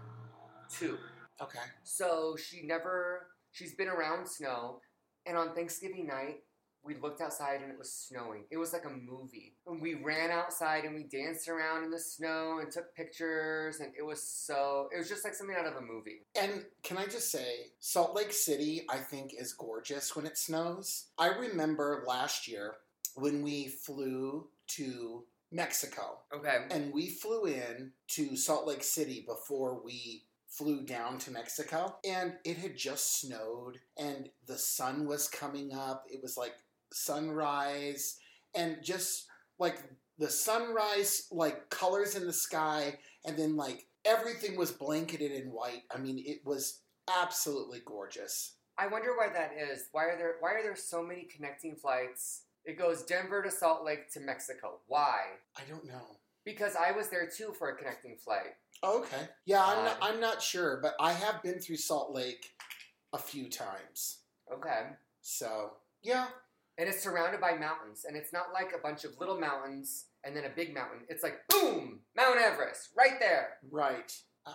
two. 0.70 0.98
Okay. 1.40 1.58
So 1.82 2.36
she 2.36 2.66
never, 2.66 3.28
she's 3.52 3.74
been 3.74 3.88
around 3.88 4.28
snow. 4.28 4.80
And 5.26 5.38
on 5.38 5.54
Thanksgiving 5.54 6.06
night, 6.06 6.42
we 6.84 6.96
looked 6.96 7.20
outside 7.20 7.60
and 7.62 7.70
it 7.72 7.78
was 7.78 7.92
snowing. 7.92 8.44
It 8.50 8.58
was 8.58 8.72
like 8.72 8.84
a 8.84 8.90
movie. 8.90 9.54
And 9.66 9.80
we 9.80 9.94
ran 9.94 10.30
outside 10.30 10.84
and 10.84 10.94
we 10.94 11.04
danced 11.04 11.48
around 11.48 11.84
in 11.84 11.90
the 11.90 11.98
snow 11.98 12.58
and 12.60 12.70
took 12.70 12.94
pictures. 12.94 13.80
And 13.80 13.92
it 13.98 14.02
was 14.02 14.22
so, 14.22 14.88
it 14.94 14.98
was 14.98 15.08
just 15.08 15.24
like 15.24 15.34
something 15.34 15.56
out 15.58 15.66
of 15.66 15.76
a 15.76 15.80
movie. 15.80 16.22
And 16.40 16.64
can 16.82 16.98
I 16.98 17.06
just 17.06 17.30
say, 17.30 17.68
Salt 17.80 18.14
Lake 18.14 18.32
City, 18.32 18.84
I 18.90 18.98
think, 18.98 19.32
is 19.38 19.52
gorgeous 19.54 20.14
when 20.14 20.26
it 20.26 20.36
snows. 20.36 21.06
I 21.18 21.28
remember 21.28 22.04
last 22.06 22.46
year 22.48 22.74
when 23.14 23.42
we 23.42 23.68
flew 23.68 24.48
to 24.66 25.24
Mexico, 25.52 26.18
Okay. 26.34 26.64
and 26.70 26.92
we 26.92 27.08
flew 27.08 27.44
in 27.44 27.92
to 28.08 28.36
Salt 28.36 28.66
Lake 28.66 28.82
City 28.82 29.24
before 29.26 29.80
we 29.84 30.24
flew 30.48 30.82
down 30.82 31.18
to 31.18 31.30
Mexico, 31.30 31.96
and 32.04 32.34
it 32.44 32.56
had 32.56 32.76
just 32.76 33.20
snowed, 33.20 33.78
and 33.96 34.28
the 34.46 34.58
sun 34.58 35.06
was 35.06 35.28
coming 35.28 35.72
up. 35.74 36.04
It 36.08 36.22
was 36.22 36.36
like 36.36 36.54
sunrise, 36.94 38.18
and 38.54 38.78
just 38.82 39.26
like 39.58 39.82
the 40.18 40.30
sunrise, 40.30 41.26
like 41.30 41.68
colors 41.70 42.14
in 42.14 42.26
the 42.26 42.32
sky, 42.32 42.98
and 43.24 43.36
then 43.36 43.56
like 43.56 43.86
everything 44.04 44.56
was 44.56 44.70
blanketed 44.70 45.32
in 45.32 45.50
white. 45.50 45.82
I 45.94 45.98
mean, 45.98 46.22
it 46.24 46.40
was 46.44 46.80
absolutely 47.22 47.80
gorgeous. 47.84 48.54
I 48.78 48.86
wonder 48.86 49.10
why 49.16 49.28
that 49.32 49.52
is. 49.58 49.88
Why 49.92 50.04
are 50.04 50.16
there, 50.16 50.36
why 50.40 50.52
are 50.52 50.62
there 50.62 50.76
so 50.76 51.02
many 51.02 51.24
connecting 51.24 51.76
flights? 51.76 52.42
It 52.64 52.78
goes 52.78 53.02
Denver 53.02 53.42
to 53.42 53.50
Salt 53.50 53.84
Lake 53.84 54.10
to 54.12 54.20
Mexico. 54.20 54.80
Why? 54.86 55.18
I 55.56 55.62
don't 55.68 55.86
know. 55.86 56.18
Because 56.44 56.74
I 56.76 56.92
was 56.92 57.08
there 57.08 57.28
too 57.28 57.54
for 57.58 57.70
a 57.70 57.76
connecting 57.76 58.16
flight. 58.16 58.54
Okay, 58.82 59.28
yeah, 59.46 59.64
I'm 59.64 59.84
not, 59.84 59.92
um, 59.92 59.98
I'm 60.02 60.20
not 60.20 60.42
sure, 60.42 60.78
but 60.82 60.94
I 61.00 61.12
have 61.12 61.42
been 61.42 61.58
through 61.58 61.76
Salt 61.76 62.12
Lake 62.12 62.52
a 63.14 63.18
few 63.18 63.48
times. 63.48 64.18
Okay. 64.52 64.82
So 65.22 65.70
yeah, 66.02 66.26
And 66.78 66.88
it's 66.88 67.02
surrounded 67.02 67.40
by 67.40 67.54
mountains. 67.54 68.04
And 68.06 68.16
it's 68.16 68.32
not 68.32 68.52
like 68.52 68.72
a 68.76 68.82
bunch 68.82 69.04
of 69.04 69.18
little 69.18 69.38
mountains 69.38 70.06
and 70.24 70.36
then 70.36 70.44
a 70.44 70.48
big 70.48 70.74
mountain. 70.74 71.00
It's 71.08 71.22
like, 71.22 71.36
boom, 71.48 72.00
Mount 72.16 72.38
Everest, 72.40 72.90
right 72.96 73.18
there. 73.20 73.58
right. 73.70 74.12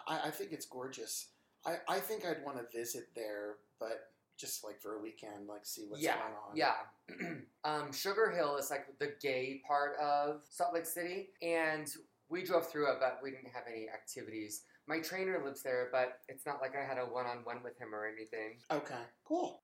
I, 0.08 0.28
I 0.28 0.32
think 0.32 0.52
it's 0.52 0.66
gorgeous. 0.66 1.30
I, 1.66 1.76
I 1.88 2.00
think 2.00 2.26
I'd 2.26 2.44
want 2.46 2.58
to 2.58 2.78
visit 2.78 3.08
there, 3.16 3.56
but 3.80 4.12
just 4.38 4.64
like 4.64 4.82
for 4.82 4.96
a 4.98 5.02
weekend, 5.02 5.48
like 5.48 5.66
see 5.66 5.86
what's 5.88 6.04
yeah, 6.04 6.16
going 6.16 6.34
on. 6.34 6.56
yeah. 6.56 7.34
um, 7.64 7.92
Sugar 7.92 8.32
Hill 8.32 8.58
is 8.58 8.70
like 8.70 8.86
the 9.00 9.14
gay 9.22 9.62
part 9.68 9.98
of 10.02 10.42
Salt 10.50 10.74
Lake 10.74 10.86
City. 10.86 11.30
And 11.42 11.90
we 12.30 12.44
drove 12.44 12.70
through 12.70 12.92
it, 12.92 12.98
but 13.00 13.20
we 13.24 13.32
didn't 13.32 13.52
have 13.54 13.64
any 13.68 13.88
activities. 13.90 14.64
My 14.88 15.00
trainer 15.00 15.42
lives 15.44 15.62
there, 15.62 15.90
but 15.92 16.20
it's 16.28 16.46
not 16.46 16.62
like 16.62 16.76
I 16.76 16.86
had 16.86 16.98
a 16.98 17.02
one 17.02 17.26
on 17.26 17.40
one 17.44 17.62
with 17.64 17.78
him 17.78 17.94
or 17.94 18.08
anything. 18.08 18.58
Okay. 18.72 19.02
Cool. 19.26 19.62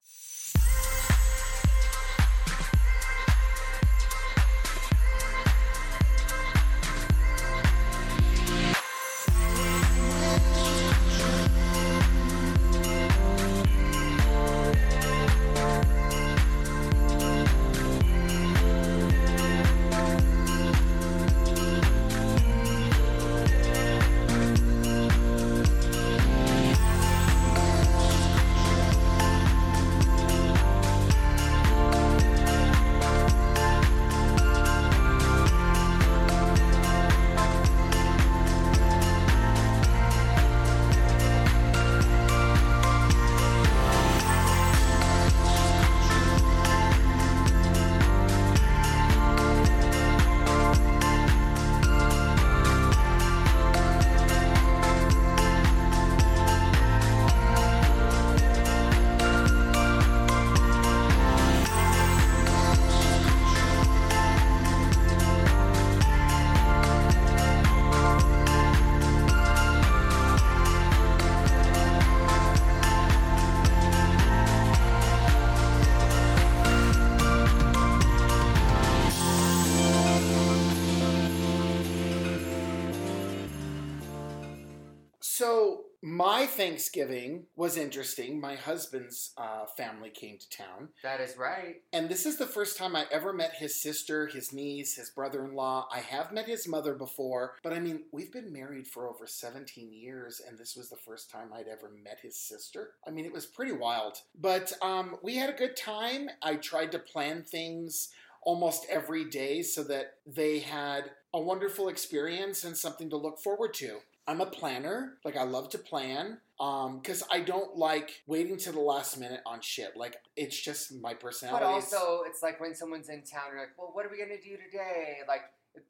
Thanksgiving 86.56 87.48
was 87.58 87.76
interesting. 87.76 88.40
My 88.40 88.56
husband's 88.56 89.34
uh, 89.38 89.66
family 89.76 90.10
came 90.10 90.38
to 90.38 90.50
town. 90.50 90.90
That 91.04 91.20
is 91.20 91.38
right. 91.38 91.82
And 91.92 92.08
this 92.08 92.26
is 92.26 92.38
the 92.38 92.46
first 92.46 92.78
time 92.78 92.96
I 92.96 93.08
ever 93.12 93.34
met 93.34 93.56
his 93.56 93.82
sister, 93.82 94.28
his 94.28 94.54
niece, 94.54 94.96
his 94.96 95.10
brother 95.10 95.44
in 95.44 95.54
law. 95.54 95.90
I 95.92 96.00
have 96.00 96.32
met 96.32 96.46
his 96.46 96.66
mother 96.66 96.94
before, 96.94 97.56
but 97.62 97.74
I 97.74 97.80
mean, 97.80 98.04
we've 98.14 98.32
been 98.32 98.54
married 98.54 98.88
for 98.88 99.10
over 99.10 99.28
17 99.28 99.92
years, 99.92 100.42
and 100.48 100.58
this 100.58 100.78
was 100.78 100.90
the 100.90 100.96
first 100.96 101.30
time 101.30 101.50
I'd 101.54 101.68
ever 101.68 101.92
met 102.04 102.20
his 102.22 102.38
sister. 102.38 102.92
I 103.06 103.12
mean, 103.12 103.26
it 103.26 103.34
was 103.34 103.46
pretty 103.46 103.74
wild. 103.74 104.22
But 104.40 104.72
um, 104.82 105.18
we 105.22 105.36
had 105.36 105.50
a 105.50 105.58
good 105.58 105.76
time. 105.76 106.30
I 106.42 106.56
tried 106.56 106.94
to 106.94 107.00
plan 107.00 107.44
things 107.44 108.10
almost 108.44 108.86
every 108.90 109.26
day 109.26 109.62
so 109.62 109.84
that 109.84 110.14
they 110.26 110.60
had 110.60 111.12
a 111.34 111.42
wonderful 111.42 111.90
experience 111.90 112.64
and 112.64 112.78
something 112.78 113.10
to 113.10 113.18
look 113.18 113.40
forward 113.40 113.74
to. 113.74 114.00
I'm 114.28 114.42
a 114.42 114.46
planner. 114.46 115.18
Like 115.24 115.38
I 115.38 115.44
love 115.44 115.70
to 115.70 115.78
plan. 115.78 116.40
Um, 116.60 117.00
because 117.00 117.22
I 117.30 117.42
don't 117.42 117.76
like 117.76 118.22
waiting 118.28 118.58
to 118.58 118.72
the 118.72 118.80
last 118.80 119.20
minute 119.20 119.42
on 119.46 119.60
shit. 119.62 119.98
Like 119.98 120.16
it's 120.38 120.60
just 120.60 120.94
my 121.02 121.14
personality. 121.14 121.66
But 121.66 121.70
also, 121.70 122.22
it's 122.26 122.42
like 122.42 122.62
when 122.62 122.74
someone's 122.74 123.10
in 123.10 123.24
town, 123.24 123.44
you're 123.52 123.60
like, 123.60 123.78
well, 123.78 123.92
what 123.92 124.06
are 124.06 124.10
we 124.10 124.18
gonna 124.18 124.42
do 124.42 124.58
today? 124.58 125.18
Like, 125.28 125.42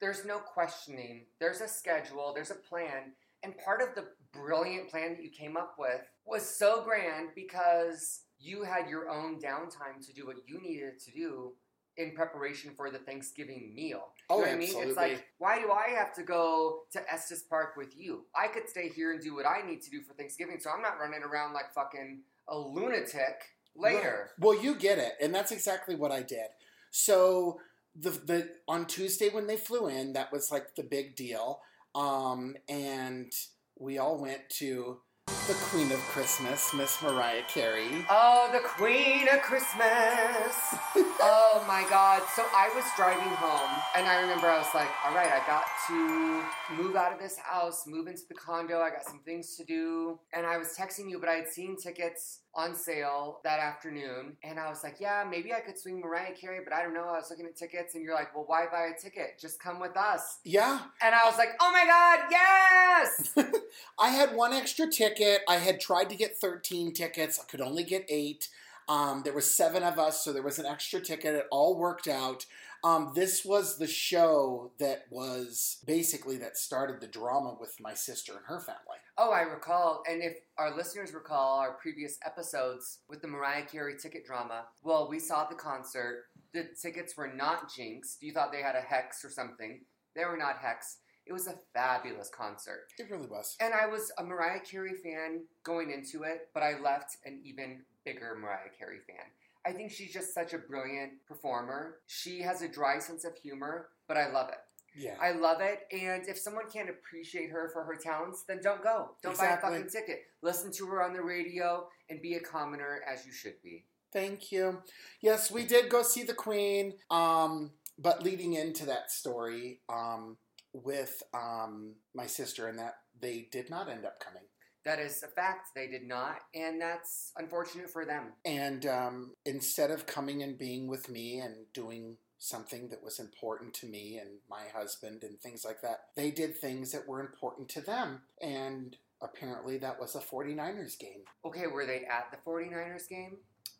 there's 0.02 0.26
no 0.26 0.40
questioning. 0.40 1.26
There's 1.40 1.62
a 1.62 1.68
schedule. 1.68 2.32
There's 2.34 2.52
a 2.52 2.56
plan. 2.56 3.14
And 3.44 3.56
part 3.60 3.82
of 3.82 3.94
the 3.94 4.06
brilliant 4.34 4.90
plan 4.90 5.14
that 5.14 5.24
you 5.24 5.30
came 5.30 5.56
up 5.56 5.76
with 5.78 6.02
was 6.26 6.44
so 6.44 6.84
grand 6.84 7.30
because 7.36 8.22
you 8.40 8.64
had 8.64 8.90
your 8.90 9.10
own 9.10 9.40
downtime 9.40 10.06
to 10.06 10.14
do 10.14 10.26
what 10.26 10.38
you 10.48 10.60
needed 10.62 11.00
to 11.00 11.12
do 11.12 11.54
in 11.98 12.12
preparation 12.12 12.72
for 12.76 12.90
the 12.90 13.00
Thanksgiving 13.00 13.74
meal. 13.76 14.08
Oh, 14.30 14.40
you 14.40 14.42
know 14.42 14.48
what 14.48 14.56
I 14.56 14.58
mean? 14.58 14.68
absolutely. 14.68 14.90
It's 14.90 14.98
like, 14.98 15.26
why 15.38 15.60
do 15.60 15.72
I 15.72 15.90
have 15.98 16.14
to 16.16 16.24
go 16.24 16.82
to 16.92 17.14
Estes 17.14 17.44
Park 17.44 17.76
with 17.78 17.98
you? 17.98 18.26
I 18.36 18.48
could 18.48 18.68
stay 18.70 18.90
here 18.90 19.12
and 19.12 19.22
do 19.22 19.36
what 19.36 19.46
I 19.46 19.66
need 19.66 19.82
to 19.84 19.90
do 19.90 20.02
for 20.02 20.14
Thanksgiving, 20.14 20.58
so 20.60 20.70
I'm 20.70 20.82
not 20.82 21.00
running 21.00 21.24
around 21.24 21.54
like 21.54 21.74
fucking 21.74 22.22
a 22.48 22.58
lunatic 22.58 23.44
later. 23.76 24.30
Right. 24.38 24.46
Well, 24.46 24.62
you 24.62 24.76
get 24.76 24.98
it, 24.98 25.14
and 25.22 25.34
that's 25.34 25.52
exactly 25.52 25.96
what 25.96 26.12
I 26.12 26.22
did. 26.22 26.48
So 26.92 27.60
the 27.96 28.12
the 28.12 28.50
on 28.68 28.86
Tuesday 28.86 29.30
when 29.30 29.48
they 29.48 29.58
flew 29.58 29.88
in, 29.88 30.14
that 30.14 30.32
was 30.32 30.52
like 30.52 30.76
the 30.76 30.84
big 30.84 31.16
deal. 31.16 31.62
Um, 31.94 32.56
and 32.68 33.32
we 33.80 33.98
all 33.98 34.18
went 34.18 34.50
to 34.58 35.00
the 35.48 35.54
Queen 35.54 35.92
of 35.92 36.00
Christmas, 36.00 36.74
Miss 36.74 37.04
Mariah 37.04 37.44
Carey. 37.48 38.04
Oh, 38.10 38.50
the 38.52 38.68
Queen 38.68 39.28
of 39.32 39.44
Christmas. 39.44 40.74
oh 41.22 41.64
my 41.68 41.86
God. 41.88 42.24
So 42.36 42.42
I 42.52 42.72
was 42.74 42.84
driving 42.98 43.30
home 43.36 43.70
and 43.96 44.08
I 44.08 44.22
remember 44.22 44.48
I 44.48 44.58
was 44.58 44.74
like, 44.74 44.90
all 45.06 45.14
right, 45.14 45.30
I 45.32 45.46
got 45.46 45.66
to 45.88 46.82
move 46.82 46.96
out 46.96 47.14
of 47.14 47.20
this 47.20 47.38
house, 47.38 47.86
move 47.86 48.08
into 48.08 48.24
the 48.28 48.34
condo. 48.34 48.80
I 48.80 48.90
got 48.90 49.06
some 49.06 49.20
things 49.20 49.56
to 49.58 49.64
do. 49.64 50.20
And 50.34 50.48
I 50.48 50.58
was 50.58 50.76
texting 50.76 51.12
you, 51.12 51.20
but 51.20 51.30
I 51.30 51.34
had 51.34 51.48
seen 51.48 51.78
tickets 51.78 52.40
on 52.56 52.74
sale 52.74 53.42
that 53.44 53.60
afternoon. 53.60 54.38
And 54.44 54.60
I 54.60 54.70
was 54.70 54.84
like, 54.84 54.96
yeah, 55.00 55.26
maybe 55.30 55.54
I 55.54 55.60
could 55.60 55.78
swing 55.78 56.00
Mariah 56.00 56.34
Carey, 56.34 56.62
but 56.64 56.74
I 56.74 56.82
don't 56.82 56.94
know. 56.94 57.04
I 57.04 57.18
was 57.18 57.30
looking 57.30 57.46
at 57.46 57.56
tickets 57.56 57.96
and 57.96 58.04
you're 58.04 58.16
like, 58.16 58.34
well, 58.34 58.46
why 58.48 58.66
buy 58.72 58.90
a 58.96 59.00
ticket? 59.00 59.38
Just 59.40 59.60
come 59.60 59.80
with 59.80 59.98
us. 59.98 60.40
Yeah, 60.44 60.80
And 61.02 61.14
I 61.14 61.26
was 61.26 61.38
like, 61.38 61.50
oh 61.60 61.72
my 61.72 61.86
God, 61.86 62.28
yes. 62.32 63.34
I 64.00 64.10
had 64.10 64.36
one 64.36 64.54
extra 64.54 64.88
ticket. 64.88 65.35
I 65.48 65.58
had 65.58 65.80
tried 65.80 66.10
to 66.10 66.16
get 66.16 66.38
13 66.38 66.94
tickets. 66.94 67.40
I 67.40 67.46
could 67.46 67.62
only 67.62 67.84
get 67.84 68.06
eight. 68.10 68.50
Um, 68.88 69.22
there 69.24 69.34
were 69.34 69.42
seven 69.42 69.84
of 69.84 69.98
us, 69.98 70.24
so 70.24 70.32
there 70.32 70.44
was 70.44 70.60
an 70.60 70.66
extra 70.66 71.00
ticket. 71.00 71.36
It 71.36 71.48
all 71.52 71.78
worked 71.78 72.08
out. 72.08 72.46
Um, 72.84 73.14
this 73.16 73.44
was 73.44 73.80
the 73.80 73.88
show 73.88 74.72
that 74.78 75.06
was 75.10 75.80
basically 75.88 76.38
that 76.38 76.56
started 76.56 77.02
the 77.02 77.08
drama 77.08 77.58
with 77.60 77.76
my 77.80 77.96
sister 77.96 78.34
and 78.34 78.46
her 78.46 78.60
family. 78.60 79.00
Oh, 79.18 79.32
I 79.32 79.42
recall. 79.42 80.04
And 80.08 80.22
if 80.22 80.34
our 80.60 80.76
listeners 80.76 81.12
recall 81.12 81.60
our 81.60 81.74
previous 81.82 82.20
episodes 82.24 83.00
with 83.10 83.24
the 83.24 83.28
Mariah 83.28 83.66
Carey 83.66 83.96
ticket 83.98 84.24
drama, 84.24 84.66
well, 84.84 85.10
we 85.10 85.18
saw 85.18 85.48
the 85.48 85.56
concert. 85.56 86.26
The 86.54 86.68
tickets 86.80 87.18
were 87.18 87.34
not 87.34 87.74
jinxed. 87.74 88.22
You 88.22 88.34
thought 88.34 88.52
they 88.52 88.62
had 88.62 88.76
a 88.76 88.82
hex 88.82 89.26
or 89.26 89.32
something. 89.32 89.82
They 90.16 90.26
were 90.26 90.38
not 90.38 90.58
hex. 90.60 90.98
It 91.26 91.34
was 91.34 91.48
a 91.48 91.56
fabulous 91.74 92.30
concert. 92.30 92.88
It 93.00 93.10
really 93.10 93.28
was. 93.28 93.56
And 93.60 93.74
I 93.74 93.88
was 93.88 94.12
a 94.18 94.24
Mariah 94.24 94.60
Carey 94.60 94.94
fan 94.94 95.42
going 95.64 95.92
into 95.92 96.24
it, 96.24 96.50
but 96.54 96.62
I 96.64 96.80
left 96.80 97.18
an 97.26 97.42
even 97.44 97.82
bigger 98.06 98.38
Mariah 98.40 98.70
Carey 98.78 99.00
fan. 99.08 99.26
I 99.66 99.72
think 99.72 99.92
she's 99.92 100.14
just 100.14 100.34
such 100.34 100.54
a 100.54 100.60
brilliant 100.60 101.14
performer. 101.28 101.96
She 102.06 102.42
has 102.42 102.62
a 102.62 102.68
dry 102.68 103.00
sense 103.00 103.26
of 103.26 103.36
humor, 103.36 103.90
but 104.08 104.18
I 104.18 104.30
love 104.32 104.50
it. 104.50 104.60
Yeah. 104.96 105.16
I 105.20 105.32
love 105.32 105.58
it. 105.62 105.80
And 105.92 106.28
if 106.28 106.38
someone 106.38 106.70
can't 106.72 106.90
appreciate 106.90 107.50
her 107.50 107.70
for 107.74 107.84
her 107.84 107.96
talents, 107.96 108.44
then 108.48 108.60
don't 108.62 108.84
go. 108.84 109.10
Don't 109.24 109.32
Exactly. 109.32 109.70
buy 109.70 109.76
a 109.78 109.80
fucking 109.80 109.92
ticket. 109.92 110.20
Listen 110.44 110.72
to 110.74 110.86
her 110.88 111.02
on 111.04 111.14
the 111.14 111.22
radio 111.24 111.88
and 112.10 112.22
be 112.22 112.36
a 112.36 112.40
commoner 112.40 113.02
as 113.12 113.26
you 113.26 113.32
should 113.34 113.62
be. 113.64 113.86
Thank 114.14 114.52
you. 114.52 114.82
Yes, 115.20 115.52
we 115.52 115.66
did 115.66 115.90
go 115.90 116.04
see 116.04 116.24
the 116.24 116.34
Queen. 116.36 116.94
Um, 117.10 117.72
but 117.98 118.24
leading 118.24 118.54
into 118.54 118.86
that 118.86 119.12
story 119.12 119.80
um, 119.90 120.38
with 120.84 121.24
um, 121.34 121.96
my 122.14 122.28
sister 122.28 122.68
and 122.68 122.80
that 122.80 122.96
they 123.20 123.48
did 123.52 123.70
not 123.70 123.90
end 123.90 124.06
up 124.06 124.20
coming. 124.20 124.44
That 124.84 125.00
is 125.00 125.24
a 125.24 125.28
fact. 125.28 125.70
They 125.76 125.88
did 125.88 126.08
not, 126.08 126.38
and 126.54 126.80
that's 126.80 127.32
unfortunate 127.38 127.90
for 127.90 128.06
them. 128.06 128.34
And 128.46 128.86
um, 128.86 129.32
instead 129.44 129.90
of 129.90 130.06
coming 130.06 130.44
and 130.44 130.60
being 130.60 130.88
with 130.88 131.10
me 131.10 131.40
and 131.40 131.66
doing 131.74 132.18
something 132.38 132.90
that 132.90 133.04
was 133.04 133.20
important 133.20 133.74
to 133.74 133.88
me 133.88 134.20
and 134.22 134.30
my 134.48 134.64
husband 134.76 135.24
and 135.24 135.40
things 135.40 135.66
like 135.66 135.82
that, 135.82 136.02
they 136.16 136.30
did 136.30 136.58
things 136.58 136.92
that 136.92 137.08
were 137.08 137.20
important 137.20 137.68
to 137.70 137.82
them. 137.82 138.22
And 138.42 138.96
apparently 139.22 139.80
that 139.80 140.00
was 140.00 140.16
a 140.16 140.20
49ers 140.20 141.00
game. 141.00 141.24
Okay, 141.44 141.66
were 141.66 141.88
they 141.88 142.06
at 142.06 142.30
the 142.32 142.38
49ers 142.48 143.10
game? 143.10 143.38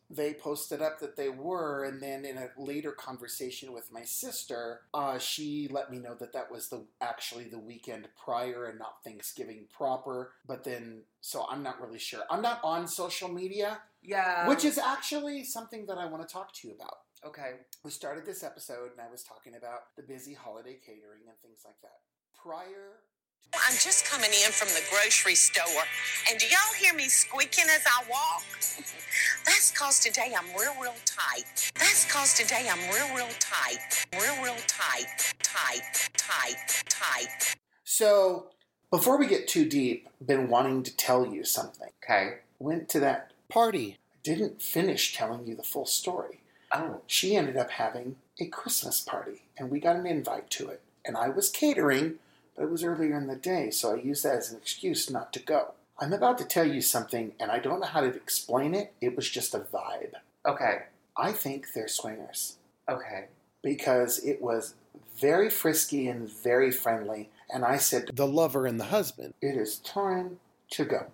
They 0.08 0.34
posted 0.34 0.80
up 0.80 1.00
that 1.00 1.16
they 1.16 1.28
were, 1.28 1.84
and 1.84 2.00
then 2.00 2.24
in 2.24 2.36
a 2.38 2.48
later 2.56 2.92
conversation 2.92 3.72
with 3.72 3.90
my 3.92 4.04
sister, 4.04 4.82
uh, 4.94 5.18
she 5.18 5.66
let 5.70 5.90
me 5.90 5.98
know 5.98 6.14
that 6.14 6.32
that 6.32 6.50
was 6.50 6.68
the 6.68 6.84
actually 7.00 7.44
the 7.44 7.58
weekend 7.58 8.08
prior 8.22 8.66
and 8.66 8.78
not 8.78 9.02
Thanksgiving 9.02 9.66
proper. 9.76 10.32
But 10.46 10.62
then, 10.64 11.02
so 11.20 11.46
I'm 11.50 11.62
not 11.62 11.80
really 11.80 11.98
sure. 11.98 12.22
I'm 12.30 12.42
not 12.42 12.60
on 12.62 12.86
social 12.86 13.28
media, 13.28 13.80
Yeah. 14.02 14.46
which 14.48 14.64
is 14.64 14.78
actually 14.78 15.42
something 15.44 15.86
that 15.86 15.98
I 15.98 16.06
want 16.06 16.26
to 16.26 16.32
talk 16.32 16.52
to 16.54 16.68
you 16.68 16.74
about. 16.74 16.98
okay. 17.24 17.54
We 17.82 17.90
started 17.90 18.24
this 18.24 18.44
episode 18.44 18.92
and 18.92 19.00
I 19.00 19.10
was 19.10 19.24
talking 19.24 19.56
about 19.56 19.96
the 19.96 20.02
busy 20.02 20.34
holiday 20.34 20.74
catering 20.84 21.22
and 21.28 21.36
things 21.40 21.62
like 21.64 21.80
that. 21.82 21.98
Prior 22.40 23.00
I'm 23.54 23.74
just 23.74 24.04
coming 24.06 24.30
in 24.44 24.52
from 24.52 24.68
the 24.68 24.82
grocery 24.90 25.34
store, 25.34 25.84
and 26.30 26.38
do 26.38 26.46
y'all 26.46 26.74
hear 26.78 26.94
me 26.94 27.08
squeaking 27.08 27.66
as 27.70 27.82
I 27.86 28.04
walk? 28.08 28.44
That's 29.44 29.70
cause 29.70 30.00
today 30.00 30.34
I'm 30.36 30.46
real, 30.58 30.74
real 30.80 30.94
tight. 31.04 31.72
That's 31.74 32.10
cause 32.12 32.34
today 32.34 32.68
I'm 32.70 32.78
real, 32.94 33.16
real 33.16 33.32
tight. 33.38 34.06
Real, 34.12 34.42
real 34.42 34.56
tight. 34.66 35.34
Tight, 35.42 36.10
tight, 36.16 36.84
tight. 36.88 37.56
So, 37.84 38.50
before 38.90 39.18
we 39.18 39.26
get 39.26 39.48
too 39.48 39.68
deep, 39.68 40.08
been 40.24 40.48
wanting 40.48 40.82
to 40.84 40.96
tell 40.96 41.26
you 41.26 41.44
something. 41.44 41.88
Okay. 42.04 42.38
Went 42.58 42.88
to 42.90 43.00
that 43.00 43.32
party. 43.48 43.98
I 44.12 44.16
didn't 44.22 44.60
finish 44.60 45.14
telling 45.14 45.46
you 45.46 45.54
the 45.54 45.62
full 45.62 45.86
story. 45.86 46.40
Oh. 46.72 47.00
She 47.06 47.36
ended 47.36 47.56
up 47.56 47.70
having 47.70 48.16
a 48.38 48.46
Christmas 48.46 49.00
party, 49.00 49.42
and 49.56 49.70
we 49.70 49.80
got 49.80 49.96
an 49.96 50.06
invite 50.06 50.50
to 50.50 50.68
it. 50.68 50.82
And 51.04 51.16
I 51.16 51.28
was 51.28 51.48
catering, 51.48 52.16
but 52.56 52.64
it 52.64 52.70
was 52.70 52.82
earlier 52.84 53.16
in 53.16 53.26
the 53.26 53.36
day, 53.36 53.70
so 53.70 53.92
I 53.94 54.00
used 54.00 54.24
that 54.24 54.36
as 54.36 54.50
an 54.50 54.58
excuse 54.58 55.10
not 55.10 55.32
to 55.34 55.40
go. 55.40 55.74
I'm 55.98 56.12
about 56.12 56.38
to 56.38 56.44
tell 56.44 56.66
you 56.66 56.80
something, 56.80 57.32
and 57.40 57.50
I 57.50 57.58
don't 57.58 57.80
know 57.80 57.86
how 57.86 58.00
to 58.00 58.08
explain 58.08 58.74
it. 58.74 58.92
It 59.00 59.16
was 59.16 59.28
just 59.28 59.54
a 59.54 59.60
vibe. 59.60 60.12
Okay. 60.44 60.82
I 61.16 61.32
think 61.32 61.72
they're 61.74 61.88
swingers 61.88 62.56
Okay. 62.88 63.26
because 63.62 64.18
it 64.18 64.42
was 64.42 64.74
very 65.18 65.48
frisky 65.48 66.08
and 66.08 66.28
very 66.28 66.70
friendly. 66.70 67.30
And 67.48 67.64
I 67.64 67.78
said, 67.78 68.10
The 68.12 68.26
lover 68.26 68.66
and 68.66 68.78
the 68.78 68.84
husband, 68.86 69.32
it 69.40 69.56
is 69.56 69.78
time 69.78 70.38
to 70.70 70.84
go. 70.84 71.06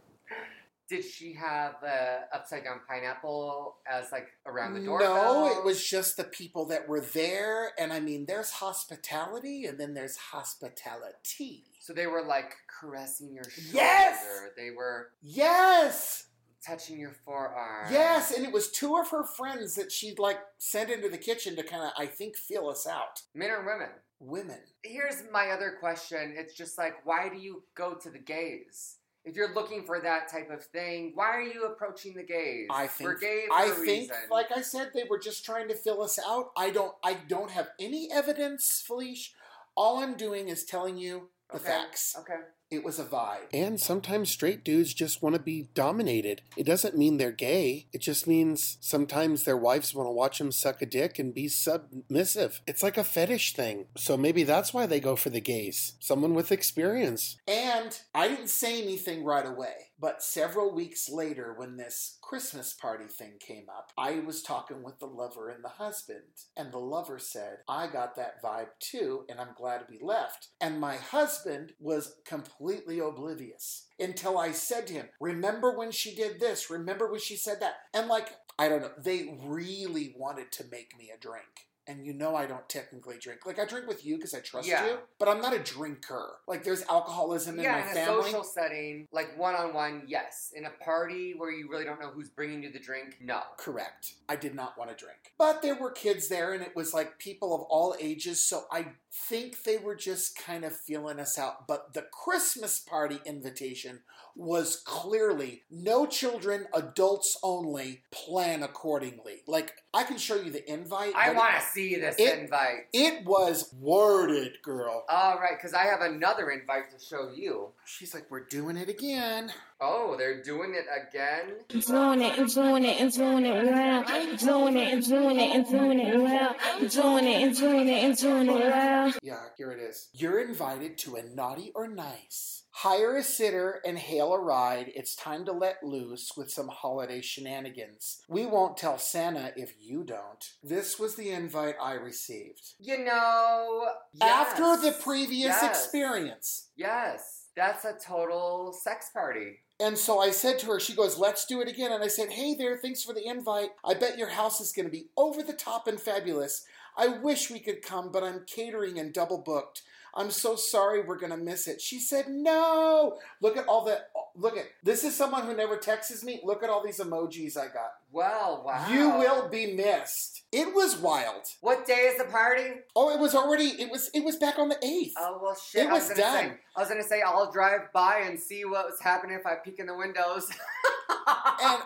Did 0.92 1.04
she 1.06 1.32
have 1.32 1.76
the 1.80 2.18
upside 2.34 2.64
down 2.64 2.80
pineapple 2.86 3.76
as 3.90 4.12
like 4.12 4.26
around 4.44 4.74
the 4.74 4.84
door? 4.84 5.00
No, 5.00 5.46
it 5.58 5.64
was 5.64 5.82
just 5.82 6.18
the 6.18 6.24
people 6.24 6.66
that 6.66 6.86
were 6.86 7.00
there. 7.00 7.72
And 7.78 7.94
I 7.94 7.98
mean, 8.00 8.26
there's 8.26 8.50
hospitality 8.50 9.64
and 9.64 9.80
then 9.80 9.94
there's 9.94 10.18
hospitality. 10.18 11.64
So 11.80 11.94
they 11.94 12.06
were 12.06 12.22
like 12.22 12.56
caressing 12.68 13.32
your 13.32 13.44
shoulder. 13.44 13.70
Yes! 13.72 14.22
They 14.54 14.68
were 14.70 15.12
Yes! 15.22 16.26
touching 16.62 17.00
your 17.00 17.12
forearm. 17.24 17.88
Yes, 17.90 18.30
and 18.30 18.44
it 18.44 18.52
was 18.52 18.70
two 18.70 18.96
of 18.98 19.08
her 19.08 19.24
friends 19.24 19.74
that 19.76 19.90
she'd 19.90 20.18
like 20.18 20.38
sent 20.58 20.90
into 20.90 21.08
the 21.08 21.18
kitchen 21.18 21.56
to 21.56 21.62
kind 21.62 21.84
of, 21.84 21.92
I 21.98 22.04
think, 22.04 22.36
feel 22.36 22.68
us 22.68 22.86
out. 22.86 23.22
Men 23.34 23.50
or 23.50 23.64
women? 23.64 23.88
Women. 24.20 24.60
Here's 24.84 25.24
my 25.32 25.48
other 25.48 25.76
question. 25.80 26.34
It's 26.36 26.54
just 26.54 26.76
like, 26.78 27.04
why 27.04 27.30
do 27.30 27.38
you 27.38 27.62
go 27.74 27.94
to 27.94 28.10
the 28.10 28.18
gays? 28.20 28.98
If 29.24 29.36
you're 29.36 29.54
looking 29.54 29.84
for 29.84 30.00
that 30.00 30.28
type 30.28 30.50
of 30.50 30.64
thing, 30.64 31.12
why 31.14 31.26
are 31.30 31.42
you 31.42 31.66
approaching 31.66 32.14
the 32.14 32.24
gays? 32.24 32.66
I 32.70 32.88
think 32.88 33.08
We're 33.08 33.18
gay 33.18 33.44
for 33.46 33.54
I 33.54 33.66
think, 33.70 34.10
reason. 34.10 34.16
like 34.30 34.48
I 34.54 34.62
said, 34.62 34.90
they 34.94 35.04
were 35.08 35.18
just 35.18 35.44
trying 35.44 35.68
to 35.68 35.74
fill 35.74 36.02
us 36.02 36.18
out. 36.26 36.50
I 36.56 36.70
don't 36.70 36.94
I 37.04 37.14
don't 37.28 37.50
have 37.50 37.68
any 37.78 38.08
evidence, 38.12 38.82
Felice. 38.84 39.32
All 39.76 39.98
I'm 40.02 40.16
doing 40.16 40.48
is 40.48 40.64
telling 40.64 40.96
you 40.98 41.28
the 41.50 41.56
Okay, 41.56 41.64
facts. 41.66 42.16
Okay. 42.18 42.40
It 42.72 42.84
was 42.84 42.98
a 42.98 43.04
vibe. 43.04 43.48
And 43.52 43.78
sometimes 43.78 44.30
straight 44.30 44.64
dudes 44.64 44.94
just 44.94 45.22
want 45.22 45.34
to 45.34 45.42
be 45.42 45.68
dominated. 45.74 46.40
It 46.56 46.64
doesn't 46.64 46.96
mean 46.96 47.18
they're 47.18 47.30
gay. 47.30 47.86
It 47.92 48.00
just 48.00 48.26
means 48.26 48.78
sometimes 48.80 49.44
their 49.44 49.58
wives 49.58 49.94
want 49.94 50.06
to 50.06 50.12
watch 50.12 50.38
them 50.38 50.50
suck 50.50 50.80
a 50.80 50.86
dick 50.86 51.18
and 51.18 51.34
be 51.34 51.48
submissive. 51.48 52.62
It's 52.66 52.82
like 52.82 52.96
a 52.96 53.04
fetish 53.04 53.52
thing. 53.52 53.88
So 53.98 54.16
maybe 54.16 54.42
that's 54.42 54.72
why 54.72 54.86
they 54.86 55.00
go 55.00 55.16
for 55.16 55.28
the 55.28 55.40
gays. 55.40 55.96
Someone 56.00 56.32
with 56.32 56.50
experience. 56.50 57.36
And 57.46 58.00
I 58.14 58.28
didn't 58.28 58.48
say 58.48 58.82
anything 58.82 59.22
right 59.22 59.46
away. 59.46 59.91
But 60.02 60.20
several 60.20 60.74
weeks 60.74 61.08
later, 61.08 61.54
when 61.56 61.76
this 61.76 62.18
Christmas 62.20 62.72
party 62.72 63.04
thing 63.04 63.34
came 63.38 63.66
up, 63.68 63.92
I 63.96 64.18
was 64.18 64.42
talking 64.42 64.82
with 64.82 64.98
the 64.98 65.06
lover 65.06 65.48
and 65.48 65.62
the 65.62 65.68
husband. 65.68 66.24
And 66.56 66.72
the 66.72 66.78
lover 66.78 67.20
said, 67.20 67.58
I 67.68 67.86
got 67.86 68.16
that 68.16 68.42
vibe 68.42 68.70
too, 68.80 69.24
and 69.28 69.38
I'm 69.38 69.54
glad 69.56 69.84
we 69.88 70.00
left. 70.02 70.48
And 70.60 70.80
my 70.80 70.96
husband 70.96 71.74
was 71.78 72.16
completely 72.26 72.98
oblivious 72.98 73.86
until 74.00 74.38
I 74.38 74.50
said 74.50 74.88
to 74.88 74.94
him, 74.94 75.08
Remember 75.20 75.78
when 75.78 75.92
she 75.92 76.16
did 76.16 76.40
this? 76.40 76.68
Remember 76.68 77.08
when 77.08 77.20
she 77.20 77.36
said 77.36 77.60
that? 77.60 77.74
And 77.94 78.08
like, 78.08 78.30
I 78.58 78.68
don't 78.68 78.82
know, 78.82 78.90
they 78.98 79.38
really 79.44 80.16
wanted 80.18 80.50
to 80.50 80.64
make 80.64 80.98
me 80.98 81.12
a 81.14 81.20
drink 81.20 81.68
and 81.92 82.06
you 82.06 82.12
know 82.12 82.34
I 82.34 82.46
don't 82.46 82.66
technically 82.68 83.18
drink. 83.20 83.44
Like 83.44 83.58
I 83.58 83.66
drink 83.66 83.86
with 83.86 84.04
you 84.04 84.16
because 84.16 84.34
I 84.34 84.40
trust 84.40 84.66
Yeah. 84.66 84.86
you, 84.86 84.98
but 85.18 85.28
I'm 85.28 85.40
not 85.40 85.52
a 85.54 85.58
drinker. 85.58 86.36
Like 86.48 86.64
there's 86.64 86.82
alcoholism 86.88 87.58
in 87.58 87.64
yeah, 87.64 87.72
my 87.72 87.82
in 87.82 87.88
a 87.88 87.94
family. 87.94 88.24
social 88.24 88.44
setting, 88.44 89.06
like 89.12 89.36
one 89.38 89.54
on 89.54 89.74
one, 89.74 90.02
yes. 90.06 90.52
In 90.56 90.64
a 90.64 90.70
party 90.84 91.34
where 91.36 91.50
you 91.50 91.68
really 91.70 91.84
don't 91.84 92.00
know 92.00 92.08
who's 92.10 92.30
bringing 92.30 92.62
you 92.62 92.72
the 92.72 92.78
drink, 92.78 93.18
no. 93.20 93.40
Correct. 93.58 94.14
I 94.28 94.36
did 94.36 94.54
not 94.54 94.78
want 94.78 94.90
to 94.90 94.96
drink. 94.96 95.18
But 95.38 95.62
there 95.62 95.74
were 95.74 95.90
kids 95.90 96.28
there 96.28 96.54
and 96.54 96.62
it 96.62 96.74
was 96.74 96.94
like 96.94 97.18
people 97.18 97.54
of 97.54 97.62
all 97.62 97.94
ages, 98.00 98.42
so 98.42 98.64
I 98.72 98.86
think 99.12 99.62
they 99.64 99.76
were 99.76 99.94
just 99.94 100.38
kind 100.38 100.64
of 100.64 100.74
feeling 100.74 101.20
us 101.20 101.38
out. 101.38 101.68
But 101.68 101.92
the 101.92 102.06
Christmas 102.10 102.80
party 102.80 103.20
invitation 103.26 104.00
was 104.34 104.76
clearly 104.76 105.62
no 105.70 106.06
children, 106.06 106.66
adults 106.72 107.36
only, 107.42 108.02
plan 108.10 108.62
accordingly. 108.62 109.42
Like 109.46 109.74
I 109.92 110.04
can 110.04 110.16
show 110.16 110.36
you 110.36 110.50
the 110.50 110.70
invite. 110.72 111.14
I 111.14 111.32
want 111.32 111.54
to 111.56 111.60
see 111.60 111.96
this 111.96 112.16
it- 112.18 112.38
invite. 112.38 112.86
It 112.94 113.26
was 113.26 113.74
worded, 113.78 114.62
girl. 114.62 115.04
All 115.08 115.38
right, 115.38 115.56
because 115.58 115.74
I 115.74 115.84
have 115.84 116.00
another 116.00 116.50
invite 116.50 116.90
to 116.98 117.04
show 117.04 117.30
you. 117.34 117.68
She's 117.84 118.14
like, 118.14 118.30
we're 118.30 118.44
doing 118.44 118.76
it 118.78 118.88
again. 118.88 119.52
Oh, 119.84 120.14
they're 120.16 120.40
doing 120.44 120.76
it 120.76 120.86
again? 120.86 121.56
Doing 121.68 122.22
it 122.22 122.38
and 122.38 122.54
doing 122.54 122.84
it 122.84 123.00
and 123.00 123.12
doing 123.12 123.44
it 123.44 123.64
well. 123.64 124.04
Doing 124.36 124.76
it 124.76 124.92
and 124.92 125.04
doing 125.04 125.40
it 125.40 125.56
and 125.56 125.68
doing 125.68 125.98
it 125.98 126.20
well. 126.20 126.54
Doing 126.88 127.26
it 127.26 127.42
and 127.42 127.56
doing 127.56 127.88
it 127.88 128.04
and 128.04 128.16
doing 128.16 128.48
it 128.48 128.54
well. 128.54 129.12
Yeah, 129.24 129.40
here 129.56 129.72
it 129.72 129.80
is. 129.80 130.08
You're 130.12 130.40
invited 130.40 130.98
to 130.98 131.16
a 131.16 131.24
naughty 131.24 131.72
or 131.74 131.88
nice. 131.88 132.62
Hire 132.74 133.16
a 133.16 133.22
sitter 133.24 133.80
and 133.84 133.98
hail 133.98 134.32
a 134.32 134.38
ride. 134.40 134.92
It's 134.94 135.16
time 135.16 135.44
to 135.46 135.52
let 135.52 135.82
loose 135.82 136.30
with 136.36 136.50
some 136.50 136.68
holiday 136.68 137.20
shenanigans. 137.20 138.22
We 138.28 138.46
won't 138.46 138.78
tell 138.78 138.98
Santa 138.98 139.52
if 139.56 139.74
you 139.78 140.04
don't. 140.04 140.48
This 140.62 140.98
was 140.98 141.16
the 141.16 141.32
invite 141.32 141.74
I 141.82 141.94
received. 141.94 142.74
You 142.78 143.04
know, 143.04 143.88
yes. 144.14 144.22
After 144.22 144.80
the 144.80 144.96
previous 145.02 145.60
yes, 145.60 145.64
experience. 145.64 146.68
Yes, 146.74 147.48
that's 147.54 147.84
a 147.84 147.92
total 147.92 148.72
sex 148.72 149.10
party. 149.12 149.58
And 149.82 149.98
so 149.98 150.20
I 150.20 150.30
said 150.30 150.60
to 150.60 150.66
her, 150.66 150.78
she 150.78 150.94
goes, 150.94 151.18
let's 151.18 151.44
do 151.44 151.60
it 151.60 151.66
again. 151.66 151.90
And 151.90 152.04
I 152.04 152.06
said, 152.06 152.30
hey 152.30 152.54
there, 152.54 152.76
thanks 152.76 153.02
for 153.02 153.12
the 153.12 153.26
invite. 153.26 153.70
I 153.84 153.94
bet 153.94 154.16
your 154.16 154.28
house 154.28 154.60
is 154.60 154.70
going 154.70 154.86
to 154.86 154.92
be 154.92 155.08
over 155.16 155.42
the 155.42 155.52
top 155.52 155.88
and 155.88 156.00
fabulous. 156.00 156.64
I 156.96 157.08
wish 157.08 157.50
we 157.50 157.58
could 157.58 157.82
come, 157.82 158.12
but 158.12 158.22
I'm 158.22 158.44
catering 158.46 159.00
and 159.00 159.12
double 159.12 159.38
booked. 159.38 159.82
I'm 160.14 160.30
so 160.30 160.56
sorry 160.56 161.02
we're 161.02 161.18
going 161.18 161.32
to 161.32 161.38
miss 161.38 161.66
it. 161.66 161.80
She 161.80 161.98
said, 161.98 162.28
no. 162.28 163.18
Look 163.40 163.56
at 163.56 163.66
all 163.66 163.84
the, 163.84 164.00
look 164.34 164.56
at, 164.56 164.66
this 164.82 165.04
is 165.04 165.16
someone 165.16 165.46
who 165.46 165.56
never 165.56 165.76
texts 165.76 166.22
me. 166.22 166.40
Look 166.44 166.62
at 166.62 166.70
all 166.70 166.84
these 166.84 167.00
emojis 167.00 167.56
I 167.56 167.66
got. 167.66 167.94
Well, 168.10 168.62
wow. 168.64 168.88
You 168.90 169.08
will 169.08 169.48
be 169.48 169.72
missed. 169.72 170.42
It 170.52 170.74
was 170.74 170.98
wild. 170.98 171.46
What 171.62 171.86
day 171.86 172.10
is 172.12 172.18
the 172.18 172.24
party? 172.24 172.64
Oh, 172.94 173.08
it 173.14 173.18
was 173.18 173.34
already, 173.34 173.68
it 173.80 173.90
was, 173.90 174.10
it 174.12 174.22
was 174.22 174.36
back 174.36 174.58
on 174.58 174.68
the 174.68 174.74
8th. 174.74 175.12
Oh 175.16 175.38
well, 175.42 175.54
shit. 175.54 175.86
It 175.86 175.90
was 175.90 176.08
was 176.08 176.18
done. 176.18 176.50
say. 176.50 176.52
I 176.76 176.80
was 176.80 176.88
gonna 176.90 177.02
say 177.02 177.22
I'll 177.22 177.50
drive 177.50 177.92
by 177.94 178.24
and 178.26 178.38
see 178.38 178.64
what 178.66 178.84
was 178.86 179.00
happening 179.00 179.36
if 179.38 179.46
I 179.46 179.54
peek 179.54 179.78
in 179.78 179.86
the 179.86 179.96
windows. 179.96 180.50
and 181.62 181.82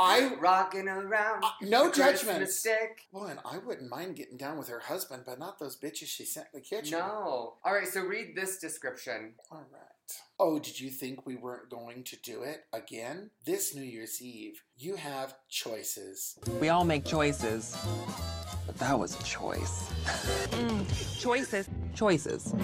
I, 0.00 0.34
Rocking 0.40 0.88
around. 0.88 1.44
Uh, 1.44 1.50
no 1.62 1.84
the 1.86 1.90
Christmas 1.92 2.22
judgments. 2.22 2.58
Stick. 2.58 3.06
well, 3.12 3.26
and 3.26 3.38
I 3.44 3.58
wouldn't 3.58 3.90
mind 3.90 4.16
getting 4.16 4.36
down 4.36 4.58
with 4.58 4.68
her 4.68 4.80
husband, 4.80 5.24
but 5.26 5.38
not 5.38 5.58
those 5.58 5.78
bitches 5.78 6.06
she 6.06 6.24
sent 6.24 6.46
in 6.52 6.60
the 6.60 6.64
kitchen. 6.64 6.98
No. 6.98 7.54
All 7.64 7.72
right. 7.72 7.86
So 7.86 8.02
read 8.02 8.34
this 8.34 8.58
description. 8.58 9.34
All 9.50 9.66
right. 9.72 9.80
Oh, 10.38 10.58
did 10.58 10.80
you 10.80 10.90
think 10.90 11.26
we 11.26 11.36
weren't 11.36 11.70
going 11.70 12.02
to 12.04 12.16
do 12.16 12.42
it 12.42 12.64
again? 12.72 13.30
This 13.44 13.74
New 13.76 13.82
Year's 13.82 14.20
Eve, 14.20 14.62
you 14.76 14.96
have 14.96 15.34
choices. 15.48 16.38
We 16.60 16.68
all 16.70 16.84
make 16.84 17.04
choices. 17.04 17.76
But 18.66 18.76
that 18.78 18.98
was 18.98 19.18
a 19.20 19.22
choice. 19.22 19.90
choices. 21.20 21.68
Choices. 21.94 22.54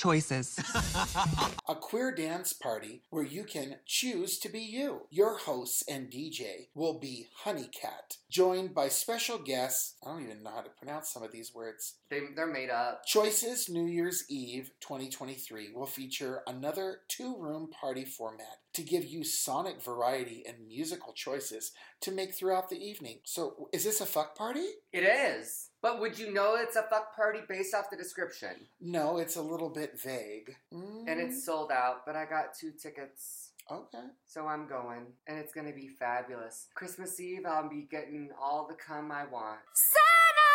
Choices. 0.00 0.58
A 1.68 1.74
queer 1.74 2.10
dance 2.10 2.54
party 2.54 3.02
where 3.10 3.22
you 3.22 3.44
can 3.44 3.76
choose 3.84 4.38
to 4.38 4.48
be 4.48 4.60
you. 4.60 5.02
Your 5.10 5.36
hosts 5.36 5.84
and 5.86 6.10
DJ 6.10 6.68
will 6.74 6.98
be 6.98 7.28
Honeycat, 7.44 8.16
joined 8.30 8.74
by 8.74 8.88
special 8.88 9.36
guests. 9.38 9.96
I 10.02 10.10
don't 10.10 10.24
even 10.24 10.42
know 10.42 10.50
how 10.50 10.62
to 10.62 10.70
pronounce 10.70 11.10
some 11.10 11.22
of 11.22 11.32
these 11.32 11.54
words. 11.54 11.96
They 12.08 12.20
they're 12.34 12.46
made 12.46 12.70
up. 12.70 13.04
Choices 13.04 13.68
New 13.68 13.86
Year's 13.86 14.24
Eve 14.30 14.70
2023 14.80 15.72
will 15.74 15.86
feature 15.86 16.40
another 16.46 17.00
two 17.08 17.36
room 17.38 17.68
party 17.78 18.06
format 18.06 18.56
to 18.74 18.82
give 18.82 19.04
you 19.04 19.24
sonic 19.24 19.82
variety 19.82 20.44
and 20.46 20.66
musical 20.68 21.12
choices 21.12 21.72
to 22.02 22.10
make 22.12 22.34
throughout 22.34 22.68
the 22.70 22.78
evening. 22.82 23.18
So, 23.24 23.68
is 23.72 23.84
this 23.84 24.00
a 24.00 24.06
fuck 24.06 24.36
party? 24.36 24.66
It 24.92 25.00
is. 25.02 25.70
But 25.82 25.98
would 26.00 26.18
you 26.18 26.32
know 26.32 26.56
it's 26.56 26.76
a 26.76 26.82
fuck 26.82 27.14
party 27.16 27.40
based 27.48 27.74
off 27.74 27.90
the 27.90 27.96
description? 27.96 28.50
No, 28.80 29.18
it's 29.18 29.36
a 29.36 29.42
little 29.42 29.70
bit 29.70 29.98
vague. 30.00 30.54
Mm, 30.72 31.04
And 31.08 31.20
it's 31.20 31.44
sold 31.44 31.70
out, 31.72 32.04
but 32.06 32.16
I 32.16 32.26
got 32.26 32.54
two 32.58 32.70
tickets. 32.72 33.52
okay. 33.70 34.04
So 34.26 34.46
I'm 34.46 34.66
going, 34.68 35.06
and 35.26 35.38
it's 35.38 35.52
gonna 35.54 35.72
be 35.72 35.88
fabulous. 35.88 36.68
Christmas 36.74 37.18
Eve, 37.18 37.46
I'll 37.46 37.68
be 37.68 37.88
getting 37.90 38.30
all 38.40 38.66
the 38.68 38.74
cum 38.74 39.10
I 39.10 39.24
want. 39.24 39.58
Santa 39.74 40.50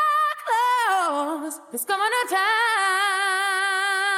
Claus 0.45 1.59
is 1.73 1.83
coming 1.85 2.09
to 2.27 2.35
town. 2.35 4.14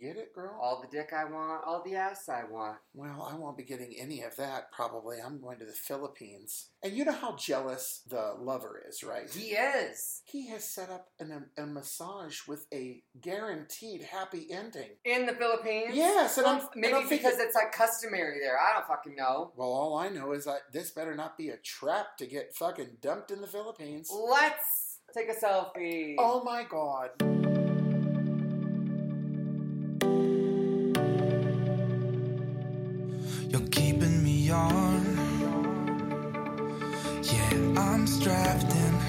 Get 0.00 0.16
it, 0.16 0.34
girl? 0.34 0.58
All 0.60 0.80
the 0.80 0.88
dick 0.88 1.10
I 1.12 1.24
want, 1.24 1.62
all 1.66 1.82
the 1.84 1.94
ass 1.94 2.26
I 2.28 2.44
want. 2.50 2.78
Well, 2.94 3.28
I 3.30 3.36
won't 3.36 3.58
be 3.58 3.64
getting 3.64 3.94
any 4.00 4.22
of 4.22 4.34
that 4.36 4.72
probably. 4.72 5.18
I'm 5.24 5.40
going 5.42 5.58
to 5.58 5.66
the 5.66 5.72
Philippines. 5.72 6.70
And 6.82 6.94
you 6.94 7.04
know 7.04 7.12
how 7.12 7.36
jealous 7.36 8.02
the 8.08 8.34
lover 8.40 8.82
is, 8.88 9.02
right? 9.02 9.28
He 9.30 9.48
is 9.50 10.22
He 10.24 10.48
has 10.48 10.64
set 10.66 10.88
up 10.88 11.08
an, 11.20 11.50
a 11.58 11.66
massage 11.66 12.46
with 12.48 12.66
a 12.72 13.02
guaranteed 13.20 14.04
happy 14.04 14.46
ending. 14.50 14.90
in 15.04 15.26
the 15.26 15.34
Philippines. 15.34 15.90
Yes, 15.94 16.38
and 16.38 16.46
I'm- 16.46 16.60
and 16.72 16.80
maybe 16.80 16.94
I'm 16.94 17.06
thinking- 17.06 17.18
because 17.18 17.38
it's 17.38 17.54
like 17.54 17.72
customary 17.72 18.38
there. 18.40 18.58
I 18.58 18.72
don't 18.72 18.86
fucking 18.86 19.16
know. 19.16 19.52
Well, 19.54 19.68
all 19.68 19.96
I 19.98 20.08
know 20.08 20.32
is 20.32 20.46
that 20.46 20.72
this 20.72 20.90
better 20.92 21.14
not 21.14 21.36
be 21.36 21.50
a 21.50 21.58
trap 21.58 22.16
to 22.18 22.26
get 22.26 22.54
fucking 22.54 22.96
dumped 23.02 23.30
in 23.30 23.42
the 23.42 23.46
Philippines. 23.46 24.08
Let's 24.10 25.00
take 25.14 25.28
a 25.28 25.34
selfie. 25.34 26.14
Oh 26.18 26.42
my 26.42 26.64
god. 26.64 27.10
I'm 37.76 38.06
strapped 38.06 38.72
in, 38.74 38.99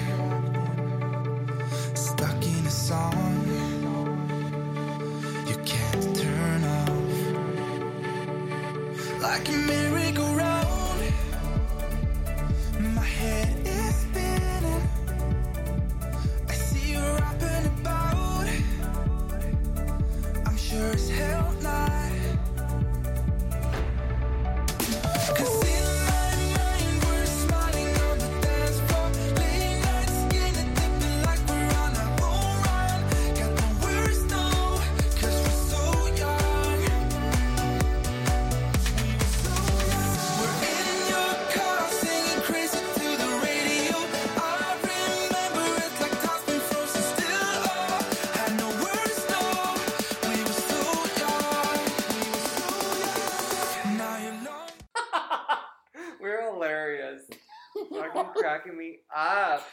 cracking 58.52 58.76
me 58.76 58.98
up. 59.16 59.66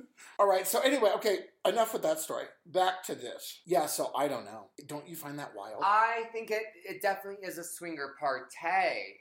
All 0.38 0.48
right. 0.48 0.66
So 0.66 0.80
anyway, 0.80 1.10
okay. 1.16 1.38
Enough 1.66 1.94
with 1.94 2.02
that 2.02 2.20
story. 2.20 2.44
Back 2.66 3.02
to 3.04 3.14
this. 3.14 3.60
Yeah. 3.64 3.86
So 3.86 4.10
I 4.14 4.28
don't 4.28 4.44
know. 4.44 4.66
Don't 4.86 5.08
you 5.08 5.16
find 5.16 5.38
that 5.38 5.52
wild? 5.56 5.80
I 5.82 6.24
think 6.32 6.50
it 6.50 6.62
it 6.86 7.00
definitely 7.00 7.46
is 7.46 7.56
a 7.56 7.64
swinger 7.64 8.14
party, 8.20 8.44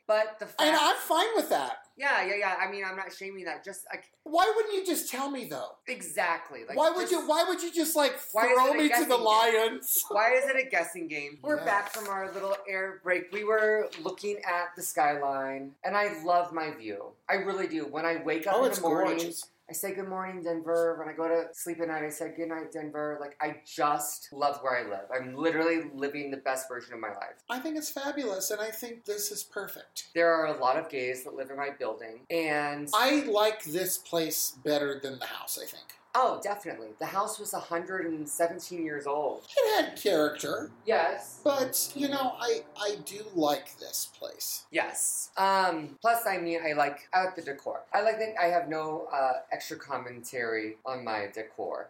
but 0.07 0.37
the 0.39 0.45
fact, 0.47 0.61
and 0.61 0.75
I'm 0.75 0.97
fine 0.97 1.27
with 1.35 1.49
that. 1.49 1.77
yeah, 1.95 2.25
yeah, 2.25 2.35
yeah. 2.35 2.55
I 2.59 2.69
mean, 2.69 2.83
I'm 2.85 2.97
not 2.97 3.13
shaming 3.13 3.45
that. 3.45 3.63
Just 3.63 3.85
like 3.89 4.05
Why 4.23 4.51
wouldn't 4.55 4.73
you 4.73 4.85
just 4.85 5.09
tell 5.09 5.29
me 5.31 5.45
though? 5.45 5.69
exactly. 5.87 6.61
Like, 6.67 6.77
why 6.77 6.89
would 6.89 7.01
just- 7.09 7.11
you? 7.13 7.25
Why 7.27 7.45
would 7.47 7.61
you 7.61 7.71
just 7.71 7.95
like 7.95 8.13
Why 8.33 8.47
is 8.47 8.53
throw 8.57 8.67
it 8.67 8.71
a 8.71 8.77
me 8.77 8.83
to 8.83 8.89
guessing 8.89 9.07
the 9.09 9.15
game? 9.15 9.23
lions? 9.25 10.03
Why 10.09 10.31
is 10.33 10.49
it 10.49 10.57
a 10.57 10.69
guessing 10.69 11.07
game? 11.07 11.39
We're 11.41 11.57
Yeah. 11.59 11.65
back 11.65 11.93
from 11.93 12.09
our 12.09 12.29
little 12.33 12.57
air 12.67 12.99
break. 13.03 13.31
We 13.31 13.45
were 13.45 13.89
looking 14.03 14.37
at 14.45 14.75
the 14.75 14.81
skyline, 14.81 15.75
and 15.85 15.95
I 15.95 16.21
love 16.23 16.51
my 16.51 16.71
view. 16.71 17.11
I 17.29 17.35
really 17.35 17.67
do. 17.67 17.85
When 17.85 18.05
I 18.05 18.21
wake 18.23 18.47
up 18.47 18.55
Oh, 18.57 18.63
in 18.65 18.69
it's 18.71 18.79
the 18.79 18.87
morning, 18.89 19.17
gorgeous. 19.17 19.45
I 19.69 19.73
say 19.73 19.95
good 19.95 20.09
morning, 20.09 20.43
Denver. 20.43 20.97
When 20.99 21.07
I 21.07 21.15
go 21.15 21.27
to 21.27 21.45
sleep 21.53 21.79
at 21.79 21.87
night, 21.87 22.03
I 22.03 22.09
say 22.09 22.33
good 22.35 22.49
night, 22.49 22.73
Denver. 22.73 23.17
Like 23.21 23.37
I 23.41 23.61
just 23.65 24.27
love 24.33 24.59
where 24.61 24.77
I 24.77 24.89
live. 24.89 25.05
I'm 25.13 25.35
literally 25.35 25.89
living 25.95 26.31
the 26.31 26.37
best 26.37 26.67
version 26.67 26.93
of 26.93 26.99
my 26.99 27.09
life. 27.09 27.41
I 27.49 27.59
think 27.59 27.77
it's 27.77 27.89
fabulous, 27.89 28.51
and 28.51 28.59
I 28.59 28.71
think 28.71 29.05
this 29.05 29.31
is 29.31 29.41
perfect. 29.41 30.09
There 30.13 30.33
are 30.33 30.47
a 30.47 30.59
lot 30.59 30.77
of 30.77 30.89
gays 30.89 31.23
that 31.23 31.35
live 31.35 31.49
in 31.49 31.55
my 31.55 31.69
building, 31.79 32.21
and 32.29 32.89
I 32.93 33.23
like 33.23 33.63
this 33.63 33.97
place 33.97 34.57
better 34.65 34.99
than 35.01 35.17
the 35.19 35.27
house. 35.27 35.57
I 35.61 35.65
think 35.65 35.93
oh, 36.15 36.39
definitely, 36.43 36.89
the 36.99 37.05
house 37.07 37.39
was 37.39 37.53
117 37.53 38.83
years 38.85 39.05
old. 39.07 39.45
it 39.57 39.85
had 39.85 39.95
character, 40.01 40.71
Yes. 40.85 41.39
but 41.43 41.91
you 41.95 42.07
know, 42.09 42.35
I 42.39 42.61
I 42.79 42.95
do 43.05 43.21
like 43.35 43.77
this 43.79 44.09
place. 44.17 44.65
Yes. 44.71 45.29
Um, 45.37 45.97
plus, 46.01 46.25
I 46.27 46.37
mean, 46.37 46.59
I 46.65 46.73
like 46.73 47.07
I 47.13 47.23
like 47.25 47.35
the 47.35 47.41
decor. 47.41 47.81
I 47.93 48.01
like 48.01 48.19
that 48.19 48.35
I 48.41 48.45
have 48.47 48.69
no 48.69 49.07
uh, 49.13 49.33
extra 49.51 49.77
commentary 49.77 50.77
on 50.85 51.03
my 51.03 51.27
decor. 51.33 51.89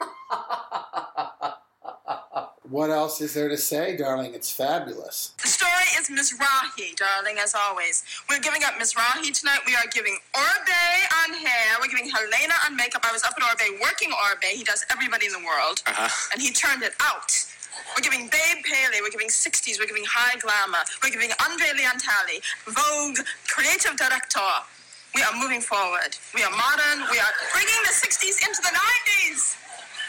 What 2.70 2.88
else 2.88 3.20
is 3.20 3.34
there 3.34 3.50
to 3.50 3.58
say, 3.58 3.94
darling? 3.94 4.32
It's 4.32 4.50
fabulous. 4.50 5.32
The 5.42 5.48
story 5.48 5.84
is 6.00 6.08
Miss 6.08 6.32
Rahi, 6.32 6.96
darling, 6.96 7.36
as 7.36 7.54
always. 7.54 8.04
We're 8.30 8.40
giving 8.40 8.64
up 8.64 8.78
Miss 8.78 8.94
Rahi 8.94 9.36
tonight. 9.38 9.60
We 9.66 9.74
are 9.76 9.84
giving 9.92 10.16
Orbe 10.34 10.80
on 11.20 11.34
hair. 11.36 11.76
We're 11.78 11.92
giving 11.92 12.08
Helena 12.08 12.54
on 12.64 12.74
makeup. 12.74 13.04
I 13.04 13.12
was 13.12 13.22
up 13.22 13.34
at 13.36 13.44
Orbe 13.44 13.80
working 13.82 14.12
Orbe. 14.12 14.48
He 14.56 14.64
does 14.64 14.82
everybody 14.90 15.26
in 15.26 15.32
the 15.32 15.44
world. 15.44 15.84
Uh-huh. 15.86 16.08
And 16.32 16.40
he 16.40 16.52
turned 16.52 16.82
it 16.82 16.94
out. 17.04 17.36
We're 17.92 18.00
giving 18.00 18.32
Babe 18.32 18.64
Paley. 18.64 19.04
We're 19.04 19.12
giving 19.12 19.28
60s. 19.28 19.78
We're 19.78 19.84
giving 19.86 20.08
High 20.08 20.40
Glamour. 20.40 20.88
We're 21.04 21.12
giving 21.12 21.36
Andre 21.44 21.68
Leon 21.76 22.00
Talley, 22.00 22.40
Vogue, 22.64 23.20
Creative 23.44 23.92
Director. 23.92 24.40
We 25.14 25.20
are 25.20 25.36
moving 25.36 25.60
forward. 25.60 26.16
We 26.32 26.40
are 26.42 26.50
modern. 26.50 27.04
We 27.12 27.20
are 27.20 27.32
bringing 27.52 27.80
the 27.84 27.92
60s 27.92 28.40
into 28.40 28.64
the 28.64 28.72
90s. 28.72 29.63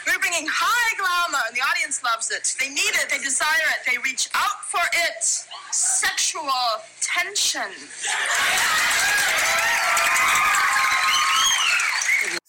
We're 0.06 0.18
bringing 0.20 0.46
high 0.46 0.94
glamour, 0.96 1.42
and 1.48 1.56
the 1.56 1.62
audience 1.62 2.02
loves 2.04 2.30
it. 2.30 2.54
They 2.60 2.68
need 2.68 2.94
it, 2.94 3.10
they 3.10 3.18
desire 3.18 3.66
it, 3.74 3.90
they 3.90 3.98
reach 3.98 4.28
out 4.34 4.62
for 4.62 4.82
it. 4.94 5.24
Sexual 5.72 6.52
tension. 7.00 7.70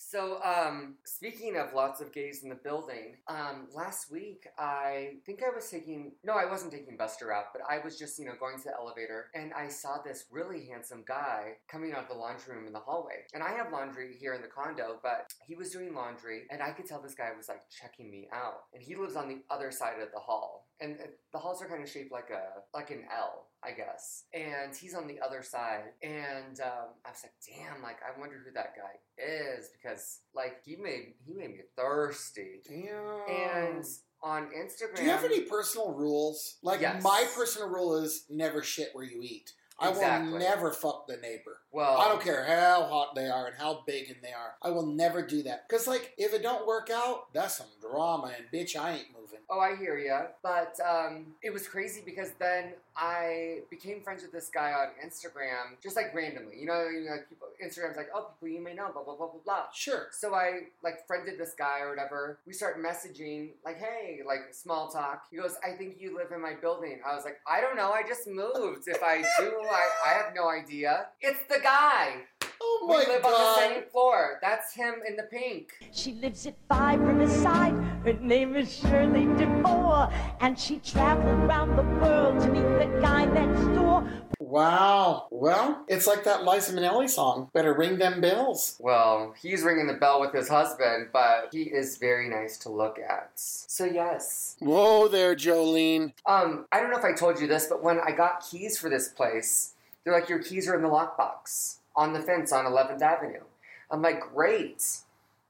So, 0.09 0.39
um, 0.41 0.95
speaking 1.03 1.57
of 1.57 1.73
lots 1.73 1.99
of 1.99 2.13
gays 2.13 2.41
in 2.41 2.47
the 2.47 2.55
building, 2.55 3.17
um, 3.27 3.67
last 3.75 4.09
week 4.09 4.47
I 4.57 5.15
think 5.25 5.41
I 5.43 5.53
was 5.53 5.69
taking 5.69 6.13
no, 6.23 6.31
I 6.31 6.49
wasn't 6.49 6.71
taking 6.71 6.95
Buster 6.95 7.33
out, 7.33 7.47
but 7.51 7.61
I 7.69 7.83
was 7.83 7.99
just 7.99 8.17
you 8.17 8.23
know 8.23 8.31
going 8.39 8.55
to 8.57 8.63
the 8.63 8.73
elevator 8.73 9.25
and 9.35 9.51
I 9.53 9.67
saw 9.67 9.97
this 10.01 10.23
really 10.31 10.65
handsome 10.65 11.03
guy 11.05 11.55
coming 11.67 11.91
out 11.91 12.03
of 12.03 12.07
the 12.07 12.13
laundry 12.13 12.55
room 12.55 12.67
in 12.67 12.71
the 12.71 12.79
hallway. 12.79 13.25
And 13.33 13.43
I 13.43 13.51
have 13.51 13.73
laundry 13.73 14.15
here 14.17 14.33
in 14.33 14.41
the 14.41 14.47
condo, 14.47 14.97
but 15.03 15.33
he 15.45 15.55
was 15.55 15.71
doing 15.71 15.93
laundry, 15.93 16.43
and 16.51 16.63
I 16.63 16.71
could 16.71 16.85
tell 16.85 17.01
this 17.01 17.13
guy 17.13 17.29
was 17.35 17.49
like 17.49 17.63
checking 17.69 18.09
me 18.09 18.29
out. 18.31 18.63
And 18.73 18.81
he 18.81 18.95
lives 18.95 19.17
on 19.17 19.27
the 19.27 19.41
other 19.49 19.71
side 19.71 19.99
of 20.01 20.13
the 20.13 20.21
hall, 20.21 20.69
and 20.79 20.95
uh, 21.01 21.07
the 21.33 21.39
halls 21.39 21.61
are 21.61 21.67
kind 21.67 21.83
of 21.83 21.89
shaped 21.89 22.13
like 22.13 22.29
a 22.29 22.61
like 22.73 22.91
an 22.91 23.03
L. 23.13 23.46
I 23.63 23.71
guess. 23.71 24.23
And 24.33 24.75
he's 24.75 24.93
on 24.93 25.07
the 25.07 25.19
other 25.19 25.41
side. 25.43 25.83
And 26.03 26.59
um, 26.61 26.93
I 27.05 27.09
was 27.09 27.23
like, 27.23 27.33
damn, 27.47 27.81
like 27.81 27.97
I 28.03 28.19
wonder 28.19 28.35
who 28.45 28.51
that 28.53 28.73
guy 28.75 28.99
is 29.17 29.69
because 29.69 30.19
like 30.35 30.61
he 30.63 30.75
made 30.75 31.13
he 31.25 31.33
made 31.33 31.49
me 31.49 31.61
thirsty. 31.75 32.61
Damn. 32.67 33.21
And 33.27 33.85
on 34.23 34.47
Instagram 34.47 34.95
Do 34.95 35.03
you 35.03 35.09
have 35.09 35.23
any 35.23 35.41
personal 35.41 35.93
rules? 35.93 36.57
Like 36.63 36.81
Yes. 36.81 37.03
my 37.03 37.25
personal 37.35 37.69
rule 37.69 37.97
is 37.97 38.25
never 38.29 38.61
shit 38.63 38.89
where 38.93 39.05
you 39.05 39.21
eat. 39.21 39.51
I 39.79 39.89
will 39.89 40.39
never 40.39 40.71
fuck 40.71 41.05
the 41.07 41.17
neighbor. 41.17 41.59
Well- 41.71 41.97
I 41.97 42.07
don't 42.07 42.21
care 42.21 42.43
how 42.45 42.83
hot 42.83 43.15
they 43.15 43.27
are 43.27 43.47
and 43.47 43.55
how 43.57 43.83
big 43.85 44.09
and 44.09 44.17
they 44.21 44.31
are. 44.31 44.55
I 44.61 44.69
will 44.69 44.85
never 44.85 45.21
do 45.25 45.43
that. 45.43 45.67
Cause 45.69 45.87
like 45.87 46.13
if 46.17 46.33
it 46.33 46.41
don't 46.41 46.65
work 46.67 46.89
out, 46.89 47.33
that's 47.33 47.57
some 47.57 47.67
drama 47.81 48.31
and 48.35 48.45
bitch, 48.51 48.79
I 48.79 48.91
ain't 48.93 49.07
moving. 49.11 49.39
Oh, 49.49 49.59
I 49.59 49.75
hear 49.77 49.97
ya. 49.97 50.23
But 50.43 50.77
um, 50.85 51.27
it 51.41 51.53
was 51.53 51.67
crazy 51.67 52.01
because 52.05 52.31
then 52.39 52.73
I 52.97 53.59
became 53.69 54.01
friends 54.01 54.23
with 54.23 54.31
this 54.31 54.49
guy 54.53 54.73
on 54.73 54.87
Instagram, 55.05 55.79
just 55.81 55.95
like 55.95 56.13
randomly. 56.13 56.59
You 56.59 56.65
know, 56.65 56.87
you 56.87 57.05
know 57.05 57.11
like 57.11 57.29
people, 57.29 57.47
Instagram's 57.63 57.95
like, 57.95 58.09
oh, 58.13 58.31
people 58.41 58.55
you 58.57 58.61
may 58.61 58.73
know, 58.73 58.89
blah 58.91 59.03
blah 59.03 59.15
blah 59.15 59.27
blah 59.27 59.39
blah. 59.45 59.63
Sure. 59.73 60.07
So 60.11 60.33
I 60.33 60.63
like 60.83 61.05
friended 61.07 61.37
this 61.39 61.53
guy 61.57 61.79
or 61.79 61.89
whatever. 61.89 62.39
We 62.45 62.53
start 62.53 62.83
messaging 62.83 63.51
like, 63.63 63.77
hey, 63.77 64.19
like 64.25 64.53
small 64.53 64.89
talk. 64.89 65.23
He 65.31 65.37
goes, 65.37 65.55
I 65.63 65.77
think 65.77 65.97
you 65.99 66.17
live 66.17 66.31
in 66.33 66.41
my 66.41 66.55
building. 66.55 66.99
I 67.07 67.15
was 67.15 67.23
like, 67.23 67.39
I 67.49 67.61
don't 67.61 67.77
know. 67.77 67.91
I 67.91 68.03
just 68.05 68.27
moved. 68.27 68.87
If 68.87 69.01
I 69.01 69.21
do, 69.39 69.53
I, 69.63 70.09
I 70.09 70.13
have 70.13 70.33
no 70.35 70.49
idea. 70.49 71.07
It's 71.21 71.41
the 71.47 71.59
guy. 71.63 71.66
Oh 71.69 72.85
my 72.87 72.99
we 72.99 73.05
my 73.05 73.13
live 73.13 73.25
on 73.25 73.31
the 73.31 73.55
same 73.57 73.83
floor. 73.91 74.39
That's 74.41 74.73
him 74.73 74.95
in 75.05 75.17
the 75.17 75.23
pink. 75.23 75.73
She 75.91 76.13
lives 76.13 76.45
at 76.47 76.55
Five 76.69 77.01
Riverside. 77.01 77.73
Her 78.05 78.13
name 78.13 78.55
is 78.55 78.73
Shirley 78.73 79.25
DeVore. 79.35 80.09
And 80.39 80.57
she 80.57 80.77
traveled 80.79 81.27
around 81.43 81.75
the 81.75 81.83
world 81.83 82.39
to 82.41 82.47
meet 82.47 82.61
the 82.61 82.99
guy 83.01 83.25
next 83.25 83.59
door. 83.75 84.07
Wow. 84.39 85.27
Well, 85.29 85.83
it's 85.89 86.07
like 86.07 86.23
that 86.23 86.45
Liza 86.45 86.71
Minnelli 86.71 87.09
song. 87.09 87.49
Better 87.53 87.73
ring 87.73 87.97
them 87.97 88.21
bells. 88.21 88.77
Well, 88.79 89.35
he's 89.41 89.61
ringing 89.63 89.87
the 89.87 89.95
bell 89.95 90.21
with 90.21 90.33
his 90.33 90.47
husband, 90.47 91.09
but 91.11 91.49
he 91.51 91.63
is 91.63 91.97
very 91.97 92.29
nice 92.29 92.57
to 92.59 92.69
look 92.69 92.97
at. 92.97 93.31
So 93.35 93.83
yes. 93.83 94.55
Whoa 94.59 95.09
there, 95.09 95.35
Jolene. 95.35 96.13
Um, 96.25 96.65
I 96.71 96.79
don't 96.79 96.91
know 96.91 96.97
if 96.97 97.03
I 97.03 97.11
told 97.11 97.41
you 97.41 97.47
this, 97.47 97.65
but 97.67 97.83
when 97.83 97.99
I 97.99 98.11
got 98.11 98.45
keys 98.49 98.77
for 98.77 98.89
this 98.89 99.09
place, 99.09 99.73
they're 100.07 100.17
like, 100.17 100.29
your 100.29 100.41
keys 100.41 100.69
are 100.69 100.75
in 100.75 100.81
the 100.81 100.87
lockbox 100.87 101.79
on 101.93 102.13
the 102.13 102.21
fence 102.21 102.53
on 102.53 102.63
11th 102.63 103.01
Avenue. 103.01 103.43
I'm 103.91 104.01
like, 104.01 104.21
great. 104.33 104.81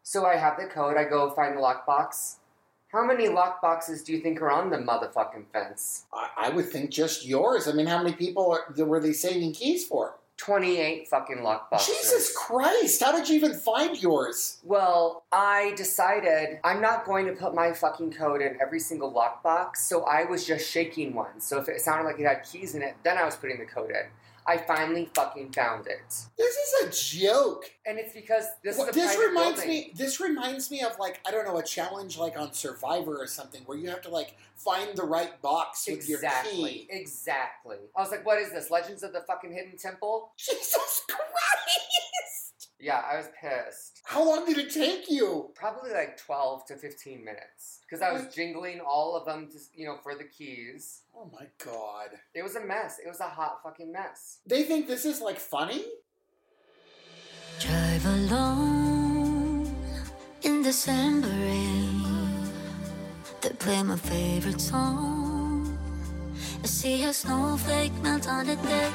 So 0.02 0.26
I 0.26 0.36
have 0.36 0.58
the 0.58 0.65
code. 0.65 0.98
I 0.98 1.04
go 1.04 1.30
find 1.30 1.56
the 1.56 1.62
lockbox. 1.62 2.38
How 2.91 3.06
many 3.06 3.28
lockboxes 3.28 4.04
do 4.04 4.13
you 4.13 4.20
think 4.20 4.41
are 4.41 4.50
on 4.50 4.72
the 4.72 4.78
motherfucking 4.78 5.46
fence? 5.54 6.06
I, 6.12 6.48
I 6.48 6.50
would 6.50 6.70
think 6.70 6.89
just 6.89 7.24
yours. 7.24 7.67
I 7.67 7.74
mean, 7.74 7.86
how 7.86 8.02
many 8.02 8.15
people 8.15 8.52
are, 8.52 8.84
were 8.84 9.00
they 9.00 9.13
saving 9.13 9.54
keys 9.54 9.86
for? 9.86 10.15
28 10.38 11.08
fucking 11.08 11.38
lockboxes. 11.38 11.86
Jesus 11.86 12.36
Christ! 12.36 13.04
How 13.04 13.12
did 13.12 13.30
you 13.30 13.36
even 13.36 13.54
find 13.54 14.02
yours? 14.02 14.60
Well, 14.63 15.24
I 15.32 15.74
decided 15.76 16.60
I'm 16.63 16.82
not 16.82 17.06
going 17.06 17.26
to 17.26 17.34
put 17.34 17.54
my 17.54 17.74
fucking 17.74 18.13
code 18.13 18.41
in 18.41 18.58
every 18.62 18.80
single 18.80 19.12
lockbox, 19.12 19.78
so 19.78 20.04
I 20.04 20.26
was 20.26 20.46
just 20.46 20.70
shaking 20.70 21.13
one. 21.13 21.41
So 21.41 21.60
if 21.60 21.67
it 21.67 21.82
sounded 21.82 22.06
like 22.06 22.20
it 22.20 22.26
had 22.28 22.43
keys 22.43 22.76
in 22.76 22.82
it, 22.82 22.96
then 23.04 23.17
I 23.17 23.26
was 23.26 23.36
putting 23.36 23.60
the 23.60 23.65
code 23.65 23.89
in. 23.89 24.06
I 24.49 24.57
finally 24.57 25.10
fucking 25.13 25.51
found 25.51 25.88
it. 25.88 25.99
This 26.38 26.55
is 26.55 26.73
a 26.83 27.19
joke. 27.25 27.69
And 27.86 27.99
it's 27.99 28.13
because 28.13 28.45
this 28.63 28.77
Well, 28.77 28.88
is 28.88 28.95
a 28.95 28.99
this 28.99 29.17
reminds 29.17 29.60
building. 29.62 29.69
me. 29.69 29.91
This 29.93 30.21
reminds 30.21 30.71
me 30.71 30.81
of 30.83 30.97
like 30.99 31.19
I 31.27 31.31
don't 31.31 31.45
know 31.45 31.57
a 31.57 31.63
challenge 31.63 32.17
like 32.17 32.39
on 32.39 32.53
Survivor 32.53 33.17
or 33.17 33.27
something 33.27 33.62
where 33.65 33.77
you 33.77 33.89
have 33.89 34.01
to 34.03 34.10
like 34.10 34.36
find 34.55 34.95
the 34.97 35.03
right 35.03 35.39
box 35.41 35.86
with 35.88 35.97
Exactly. 35.97 36.60
your 36.60 36.69
key. 36.69 36.88
Exactly. 36.89 37.77
I 37.95 38.01
was 38.01 38.10
like, 38.10 38.25
what 38.25 38.39
is 38.41 38.51
this? 38.51 38.71
Legends 38.71 39.03
of 39.03 39.12
the 39.12 39.21
fucking 39.27 39.51
Hidden 39.51 39.77
Temple? 39.77 40.31
Jesus 40.38 41.01
Christ! 41.10 42.66
Yeah, 42.80 43.02
I 43.12 43.18
was 43.18 43.30
pissed. 43.42 44.02
How 44.06 44.24
long 44.24 44.46
did 44.46 44.58
it 44.60 44.72
take 44.72 45.10
you? 45.10 45.50
Probably 45.56 45.92
like 45.92 46.18
12 46.18 46.68
to 46.68 46.76
15 46.76 47.26
minutes. 47.26 47.80
Because 47.82 48.04
I 48.04 48.12
was 48.12 48.34
jingling 48.34 48.80
all 48.80 49.16
of 49.16 49.26
them, 49.26 49.48
to, 49.52 49.58
you 49.74 49.88
know, 49.88 49.98
for 50.04 50.13
the 50.13 50.26
keys. 50.26 51.02
Oh 51.16 51.30
my 51.34 51.48
god! 51.63 52.10
It 52.36 52.44
was 52.44 52.56
a 52.56 52.63
mess. 52.63 53.00
It 53.04 53.08
was 53.08 53.20
a 53.20 53.24
hot 53.24 53.62
fucking 53.63 53.92
mess. 53.92 54.40
They 54.46 54.63
think 54.63 54.88
this 54.88 55.06
is 55.06 55.22
like 55.22 55.40
funny. 55.40 55.86
Drive 57.60 58.06
alone 58.06 59.76
in 60.44 60.62
December 60.62 61.30
rain. 61.30 62.04
They 63.42 63.50
play 63.50 63.82
my 63.82 63.98
favorite 63.98 64.62
song. 64.62 65.78
I 66.63 66.68
see 66.68 67.04
a 67.06 67.13
snowflake 67.13 67.94
melt 68.04 68.28
on 68.28 68.46
the 68.46 68.56
deck. 68.58 68.94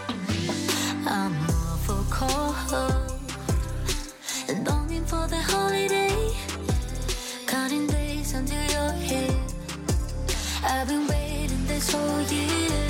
I'm 1.06 1.34
awful 1.48 2.04
cold 2.10 2.54
and 2.72 2.72
longing 2.72 3.11
for 5.12 5.26
the 5.28 5.42
holiday. 5.52 6.16
Counting 7.46 7.86
days 7.86 8.32
until 8.32 8.64
you're 8.74 8.98
here. 9.10 9.38
I've 10.64 10.88
been 10.88 11.06
waiting 11.06 11.64
this 11.72 11.86
whole 11.92 12.22
year. 12.36 12.88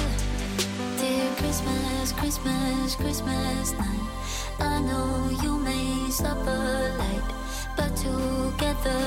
Dear 1.01 1.29
Christmas, 1.41 2.13
Christmas, 2.21 2.95
Christmas 3.03 3.73
night. 3.83 4.07
I 4.61 4.75
know 4.89 5.11
you 5.43 5.53
may 5.69 6.11
suffer 6.11 6.63
light, 7.03 7.29
but 7.77 7.91
together 8.07 9.03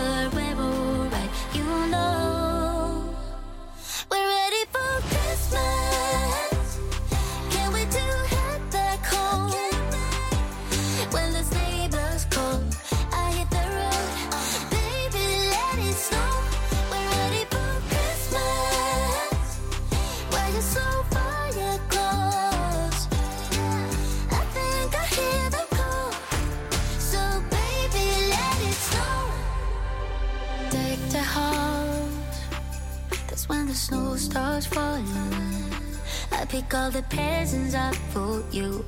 pick 36.55 36.73
all 36.73 36.89
the 36.89 37.03
presents 37.03 37.75
up 37.75 37.95
for 38.13 38.41
you. 38.49 38.85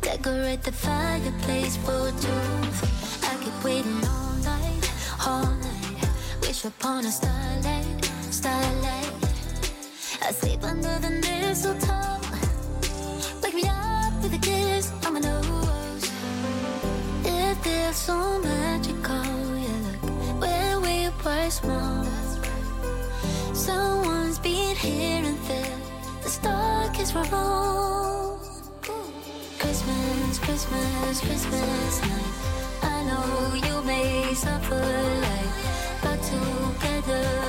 Decorate 0.00 0.62
the 0.62 0.72
fireplace 0.72 1.76
for 1.84 2.10
two. 2.22 2.42
I 3.30 3.32
keep 3.42 3.58
waiting 3.64 4.00
all 4.14 4.32
night, 4.52 4.84
all 5.24 5.50
night. 5.66 6.08
Wish 6.40 6.64
upon 6.64 7.04
a 7.04 7.12
starlight, 7.12 8.04
starlight. 8.30 9.12
I 10.20 10.32
sleep 10.32 10.64
under 10.64 10.98
the 10.98 11.12
mistletoe. 11.24 12.18
Wake 13.40 13.54
me 13.54 13.68
up 13.68 14.12
with 14.20 14.34
a 14.34 14.42
kiss 14.48 14.92
on 15.06 15.12
my 15.14 15.20
nose. 15.20 16.10
It 17.24 17.54
feels 17.62 17.96
so 17.96 18.16
magical, 18.40 19.30
yeah. 19.66 19.92
Look 20.02 20.40
where 20.40 20.80
we 20.80 21.08
were 21.24 21.50
small. 21.50 22.04
Someone's 23.54 24.40
been 24.40 24.74
here 24.74 25.22
and 25.24 25.38
there. 25.48 25.75
Stalk 26.46 27.32
all. 27.32 28.38
Christmas, 29.58 30.38
Christmas, 30.38 31.20
Christmas 31.20 32.02
night. 32.02 32.34
I 32.82 33.02
know 33.08 33.54
you 33.66 33.82
may 33.82 34.32
suffer 34.32 34.84
light, 35.24 35.52
but 36.02 36.22
together 36.22 37.45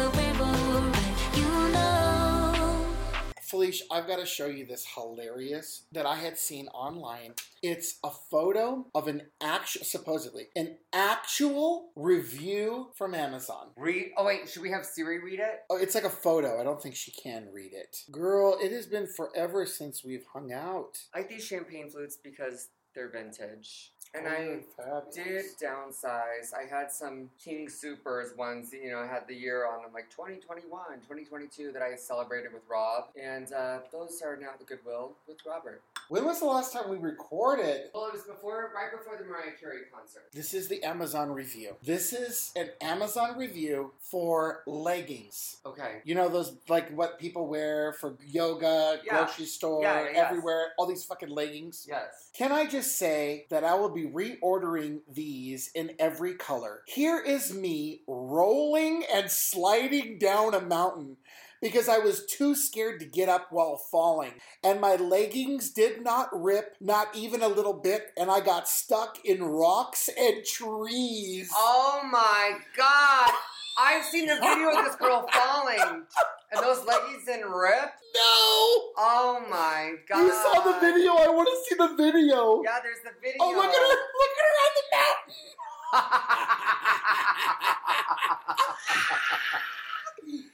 Felicia, 3.48 3.86
I've 3.90 4.08
got 4.08 4.20
to 4.20 4.26
show 4.26 4.48
you 4.48 4.66
this 4.66 4.86
hilarious 4.94 5.86
that 5.94 6.06
I 6.06 6.18
had 6.18 6.38
seen 6.38 6.68
online. 6.68 7.34
It's 7.64 7.98
a 8.04 8.10
photo 8.10 8.88
of 8.94 9.08
an 9.08 9.24
actual, 9.42 9.86
supposedly, 9.86 10.48
an 10.56 10.78
actual 10.92 11.92
review 11.96 12.90
from 12.96 13.16
Amazon. 13.16 13.68
Read. 13.78 14.12
Oh 14.18 14.26
wait, 14.26 14.50
should 14.50 14.62
we 14.62 14.72
have 14.72 14.86
Siri 14.86 15.24
read 15.24 15.40
it? 15.40 15.62
Oh, 15.70 15.78
it's 15.78 15.96
like 15.96 16.04
a 16.04 16.10
photo. 16.10 16.60
I 16.60 16.64
don't 16.66 16.82
think 16.82 16.96
she 16.96 17.12
can 17.12 17.48
read 17.54 17.72
it. 17.74 18.04
Girl, 18.12 18.58
it 18.62 18.74
has 18.74 18.86
been 18.86 19.08
forever 19.08 19.66
since 19.66 20.04
we've 20.04 20.26
hung 20.34 20.52
out. 20.52 20.98
I 21.14 21.20
like 21.20 21.30
these 21.30 21.46
champagne 21.46 21.90
flutes 21.90 22.18
because 22.22 22.68
they're 22.94 23.10
vintage. 23.10 23.94
And 24.18 24.28
Oh, 24.28 24.32
I 24.32 25.04
fabulous. 25.04 25.16
did 25.16 25.68
downsize. 25.68 26.54
I 26.54 26.66
had 26.70 26.92
some 26.92 27.30
King 27.44 27.70
Supers 27.70 28.36
ones, 28.38 28.72
you 28.74 28.90
know, 28.92 29.00
I 29.00 29.08
had 29.08 29.28
the 29.28 29.36
year 29.36 29.66
on 29.68 29.82
them, 29.84 29.92
like 29.94 30.10
2021, 30.10 30.70
2022, 31.02 31.72
that 31.72 31.82
I 31.82 31.96
celebrated 31.96 32.54
with 32.54 32.64
Rob. 32.70 33.06
And 33.22 33.52
uh, 33.54 33.80
those 33.92 34.22
are 34.22 34.36
now 34.38 34.50
at 34.54 34.60
the 34.60 34.66
Goodwill 34.66 35.14
with 35.28 35.38
Robert. 35.46 35.82
When 36.10 36.24
was 36.26 36.40
the 36.40 36.46
last 36.46 36.72
time 36.74 36.90
we 36.90 36.98
recorded? 36.98 37.90
Well, 37.94 38.08
it 38.08 38.14
was 38.14 38.22
before, 38.24 38.72
right 38.74 38.92
before 38.98 39.18
the 39.18 39.26
Mariah 39.26 39.52
Carey 39.60 39.82
concert. 39.94 40.24
This 40.32 40.54
is 40.54 40.68
the 40.70 40.82
Amazon 40.84 41.32
review. 41.32 41.76
This 41.84 42.14
is 42.14 42.52
an 42.56 42.70
Amazon 42.82 43.38
review 43.38 43.92
for 44.00 44.64
leggings. 44.66 45.58
Okay. 45.66 45.98
You 46.06 46.16
know 46.16 46.30
those 46.30 46.54
like 46.70 46.90
what 46.96 47.20
people 47.20 47.48
wear 47.48 47.92
for 47.94 48.16
yoga, 48.26 49.02
Yeah. 49.04 49.18
grocery 49.26 49.46
store, 49.46 49.82
Yeah, 49.84 50.02
yeah, 50.04 50.10
yes. 50.14 50.26
everywhere, 50.30 50.68
all 50.78 50.86
these 50.86 51.04
fucking 51.04 51.30
leggings. 51.30 51.86
Yes. 51.90 52.30
Can 52.34 52.52
I 52.54 52.66
just 52.68 52.96
say 52.98 53.46
that 53.50 53.64
I 53.66 53.74
will 53.76 53.90
be 53.90 54.06
reordering 54.14 55.00
these 55.08 55.70
in 55.74 55.92
every 56.00 56.36
color? 56.36 56.84
Here 56.88 57.20
is 57.20 57.54
me 57.54 58.02
rolling 58.08 59.04
and 59.14 59.30
sliding 59.30 60.18
down 60.20 60.54
a 60.54 60.62
mountain 60.62 61.18
because 61.62 61.90
I 61.90 61.98
was 61.98 62.26
too 62.26 62.56
scared 62.56 63.00
to 63.00 63.06
get 63.06 63.30
up 63.30 63.48
while 63.52 63.78
falling. 63.78 64.34
And 64.64 64.82
my 64.82 64.96
leggings 64.96 65.72
did 65.72 66.04
not 66.04 66.30
rip, 66.32 66.76
not 66.80 67.16
even 67.16 67.42
a 67.42 67.48
little 67.48 67.74
bit, 67.74 68.12
and 68.18 68.30
I 68.30 68.42
got 68.42 68.68
stuck 68.68 69.24
in 69.26 69.44
rocks 69.44 70.10
and 70.18 70.46
trees. 70.46 71.52
Oh 71.56 72.02
my 72.12 72.58
god! 72.76 73.32
I've 73.80 74.06
seen 74.06 74.26
the 74.26 74.36
video 74.36 74.70
of 74.70 74.86
this 74.86 74.96
girl 74.96 75.28
falling, 75.32 76.04
and 76.52 76.62
those 76.64 76.84
leggings 76.86 77.26
didn't 77.26 77.50
rip. 77.50 77.92
No! 78.16 78.92
Oh 78.98 79.44
my 79.50 79.96
god! 80.08 80.22
You 80.22 80.32
saw 80.32 80.62
the 80.64 80.80
video. 80.80 81.12
I 81.14 81.28
want 81.30 81.48
to 81.48 81.58
see 81.68 81.76
the 81.76 81.88
video. 81.96 82.64
Yeah, 82.64 82.80
there's 82.82 83.02
the 83.04 83.12
video. 83.22 83.38
Oh, 83.42 83.52
look 83.52 83.66
at 83.66 83.76
her! 83.76 83.98
Look 84.18 84.32
at 84.34 84.40
her 84.44 84.56
on 84.64 84.72
the 84.78 84.84
mountain. 84.96 85.44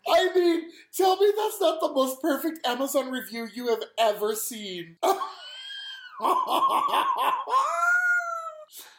I 0.06 0.30
mean, 0.36 0.70
tell 0.96 1.16
me 1.18 1.32
that's 1.36 1.60
not 1.62 1.80
the 1.80 1.92
most 1.94 2.22
perfect 2.22 2.64
Amazon 2.66 3.10
review 3.12 3.48
you 3.54 3.68
have 3.70 3.84
ever 3.98 4.36
seen. 4.36 4.98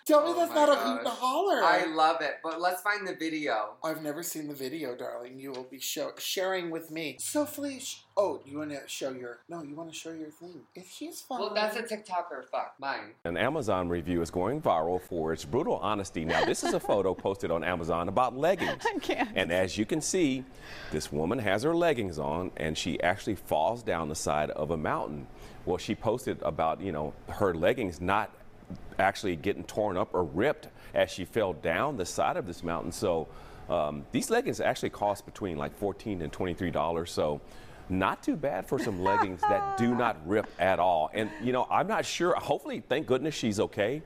tell 0.07 0.25
me 0.25 0.31
Oh 0.31 0.35
that's 0.39 0.51
my 0.51 0.55
not 0.57 0.69
a 0.69 0.75
hoot 0.77 0.99
and 0.99 1.07
a 1.07 1.11
holler. 1.11 1.63
I 1.65 1.87
love 1.87 2.21
it, 2.21 2.37
but 2.43 2.61
let's 2.61 2.83
find 2.83 3.07
the 3.07 3.15
video. 3.15 3.75
I've 3.83 4.03
never 4.03 4.23
seen 4.23 4.49
the 4.49 4.55
video, 4.55 4.95
darling. 4.97 5.39
You 5.39 5.53
will 5.53 5.67
be 5.71 5.79
show- 5.81 6.13
sharing 6.19 6.71
with 6.71 6.91
me. 6.91 7.17
So, 7.19 7.45
Felicia. 7.45 7.99
Oh, 8.17 8.41
you 8.45 8.59
want 8.59 8.71
to 8.71 8.81
show 8.87 9.11
your? 9.11 9.41
No, 9.49 9.63
you 9.63 9.75
want 9.75 9.93
to 9.93 9.99
show 9.99 10.13
your 10.13 10.31
thing. 10.31 10.61
If 10.77 10.89
she's 10.89 11.21
fine. 11.21 11.41
Well, 11.41 11.53
that's 11.53 11.77
a 11.77 11.83
TikToker. 11.83 12.45
Fuck 12.51 12.75
mine. 12.79 13.15
An 13.25 13.37
Amazon 13.37 13.89
review 13.89 14.23
is 14.23 14.31
going 14.31 14.61
viral 14.63 15.01
for 15.03 15.33
its 15.33 15.45
brutal 15.45 15.77
honesty. 15.79 16.25
Now, 16.25 16.45
this 16.45 16.63
is 16.63 16.75
a 16.75 16.81
photo 16.81 17.13
posted 17.25 17.51
on 17.51 17.65
Amazon 17.65 18.09
about 18.09 18.37
leggings. 18.37 18.85
I 18.87 18.99
can't. 19.01 19.31
And 19.35 19.51
as 19.53 19.77
you 19.77 19.85
can 19.85 20.01
see, 20.01 20.45
this 20.93 21.11
woman 21.11 21.41
has 21.41 21.65
her 21.65 21.75
leggings 21.75 22.19
on 22.21 22.53
and 22.57 22.79
she 22.79 23.01
actually 23.03 23.35
falls 23.35 23.83
down 23.83 24.09
the 24.09 24.15
side 24.15 24.51
of 24.51 24.71
a 24.71 24.77
mountain. 24.77 25.27
Well, 25.67 25.79
she 25.79 25.95
posted 25.97 26.41
about, 26.43 26.81
you 26.81 26.93
know, 26.93 27.15
her 27.29 27.53
leggings 27.55 28.01
not 28.01 28.31
actually 28.99 29.37
getting 29.37 29.65
torn 29.65 29.97
up 29.97 30.15
or 30.15 30.25
ripped 30.25 30.69
as 30.95 31.11
she 31.11 31.25
fell 31.25 31.53
down 31.53 31.97
the 31.97 32.07
side 32.07 32.37
of 32.37 32.47
this 32.47 32.63
mountain. 32.63 32.93
So 32.93 33.29
um, 33.69 34.05
these 34.13 34.31
leggings 34.31 34.61
actually 34.61 34.91
cost 34.91 35.25
between 35.25 35.57
like 35.57 35.77
14 35.77 36.23
and 36.23 36.33
23 36.33 36.71
dollars. 36.71 37.11
So 37.11 37.41
not 37.89 38.23
too 38.23 38.37
bad 38.37 38.67
for 38.67 38.79
some 38.79 39.03
leggings 39.03 39.41
that 39.43 39.77
do 39.77 39.95
not 39.97 40.17
rip 40.27 40.47
at 40.59 40.79
all. 40.79 41.11
And 41.13 41.31
you 41.43 41.53
know, 41.53 41.67
I'm 41.71 41.87
not 41.87 42.05
sure. 42.05 42.35
Hopefully, 42.35 42.83
thank 42.89 43.07
goodness 43.07 43.35
she's 43.35 43.61
okay. 43.61 44.03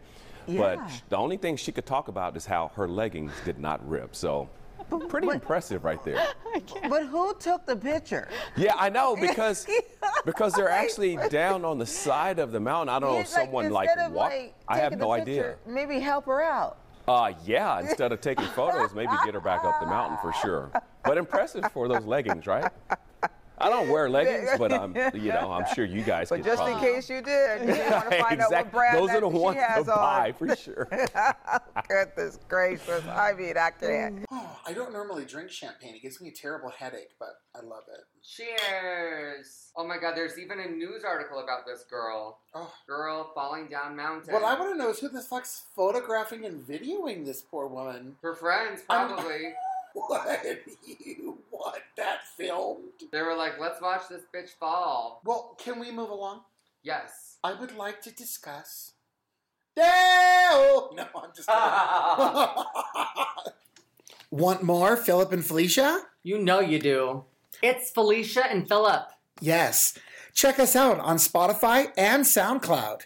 But 0.57 0.81
the 1.11 1.16
only 1.16 1.37
thing 1.37 1.57
she 1.57 1.72
could 1.72 1.85
talk 1.85 2.09
about 2.09 2.35
is 2.37 2.46
how 2.46 2.68
her 2.74 2.88
leggings 2.88 3.33
did 3.44 3.59
not 3.59 3.87
rip. 3.87 4.16
So 4.16 4.48
pretty 5.09 5.29
impressive 5.29 5.85
right 5.85 6.03
there. 6.05 6.27
But 6.88 7.07
who 7.07 7.35
took 7.38 7.66
the 7.66 7.77
picture? 7.77 8.29
Yeah, 8.57 8.74
I 8.77 8.88
know 8.88 9.16
because 9.20 9.66
because 10.24 10.53
they're 10.55 10.70
actually 10.70 11.16
down 11.29 11.64
on 11.64 11.79
the 11.79 11.87
side 11.87 12.38
of 12.38 12.53
the 12.53 12.61
mountain. 12.61 12.88
I 12.94 12.98
don't 12.98 13.12
know 13.12 13.18
if 13.18 13.27
It's 13.27 13.35
like, 13.35 13.44
someone 13.44 13.70
like 13.70 13.88
instead 13.88 14.07
of, 14.07 14.12
walked. 14.12 14.35
like, 14.35 14.55
I 14.66 14.79
have 14.79 14.92
no 14.98 15.14
picture, 15.14 15.22
idea. 15.22 15.55
Maybe 15.66 16.01
help 16.01 16.27
her 16.27 16.42
out. 16.42 16.79
Uh, 17.07 17.33
yeah, 17.46 17.81
instead 17.81 18.12
of 18.12 18.20
taking 18.20 18.44
photos, 18.48 18.94
maybe 18.94 19.12
get 19.24 19.35
her 19.35 19.40
back 19.40 19.64
up 19.64 19.81
the 19.81 19.87
mountain 19.87 20.18
for 20.20 20.33
sure. 20.42 20.70
But 21.05 21.16
impressive 21.16 21.70
for 21.72 21.88
those 21.88 22.05
leggings, 22.05 22.46
right? 22.46 22.70
I 23.61 23.68
don't 23.68 23.88
wear 23.88 24.09
leggings, 24.09 24.51
but 24.59 24.73
I'm, 24.73 24.94
you 25.14 25.33
know, 25.33 25.53
I'm 25.53 25.64
sure 25.75 25.85
you 25.85 26.03
guys 26.03 26.29
But 26.31 26.37
could 26.37 26.44
just 26.47 26.62
in 26.62 26.79
case 26.79 27.09
you 27.11 27.21
did, 27.23 27.62
you 27.62 27.66
want 27.90 28.11
to 28.11 28.18
find 28.23 28.40
out 28.40 28.51
what 28.51 28.61
Exact- 28.61 28.73
brand 28.73 28.97
Those 28.99 29.09
that 29.09 29.16
are 29.23 29.31
the 29.31 29.31
she 29.31 29.38
ones 29.42 29.59
has 29.61 29.85
to 29.87 29.92
on. 29.92 29.99
buy 29.99 30.33
for 30.33 30.57
sure. 30.57 30.88
Goodness 31.88 32.38
gracious. 32.49 33.05
I 33.07 33.33
mean, 33.33 33.57
I 33.57 33.71
can't. 33.71 34.25
Oh, 34.31 34.59
I 34.66 34.73
don't 34.73 34.92
normally 34.92 35.25
drink 35.25 35.51
champagne. 35.51 35.94
It 35.94 36.03
gives 36.03 36.21
me 36.21 36.29
a 36.29 36.33
terrible 36.33 36.71
headache, 36.71 37.11
but 37.18 37.31
I 37.55 37.61
love 37.64 37.85
it. 37.88 38.05
Cheers! 38.23 39.71
Oh 39.77 39.87
my 39.87 39.97
god, 39.99 40.14
there's 40.16 40.38
even 40.38 40.61
a 40.61 40.68
news 40.68 41.03
article 41.05 41.38
about 41.38 41.61
this 41.66 41.85
girl. 41.90 42.38
Oh. 42.55 42.73
Girl 42.87 43.31
falling 43.35 43.68
down 43.68 43.97
mountain. 43.97 44.33
What 44.35 44.42
I 44.44 44.59
want 44.59 44.73
to 44.75 44.79
know 44.79 44.90
is 44.90 44.99
who 44.99 45.09
the 45.09 45.21
fuck's 45.23 45.64
photographing 45.75 46.44
and 46.44 46.61
videoing 46.66 47.25
this 47.25 47.42
poor 47.42 47.66
woman. 47.68 48.16
Her 48.23 48.35
friends, 48.35 48.83
I'm- 48.88 49.09
probably. 49.09 49.53
What? 50.06 50.58
You 51.04 51.38
want 51.50 51.82
that 51.96 52.20
filmed? 52.37 53.02
They 53.12 53.22
were 53.22 53.34
like, 53.37 53.58
let's 53.61 53.80
watch 53.80 54.02
this 54.08 54.22
bitch 54.34 54.50
fall. 54.61 55.20
Well, 55.24 55.56
can 55.58 55.78
we 55.80 55.90
move 55.90 56.11
along? 56.11 56.42
Yes. 56.82 57.37
I 57.42 57.52
would 57.54 57.76
like 57.76 58.00
to 58.02 58.11
discuss. 58.11 58.92
Dale! 59.76 60.90
No, 60.94 61.06
I'm 61.14 61.30
just 61.37 61.48
kidding. 61.48 62.64
Want 64.30 64.62
more, 64.62 64.96
Philip 64.96 65.32
and 65.32 65.44
Felicia? 65.44 66.02
You 66.22 66.38
know 66.38 66.61
you 66.61 66.78
do. 66.78 67.24
It's 67.62 67.90
Felicia 67.90 68.46
and 68.50 68.66
Philip. 68.68 69.08
Yes. 69.40 69.98
Check 70.34 70.58
us 70.58 70.74
out 70.76 70.98
on 71.00 71.16
Spotify 71.16 71.92
and 71.96 72.24
SoundCloud. 72.24 73.02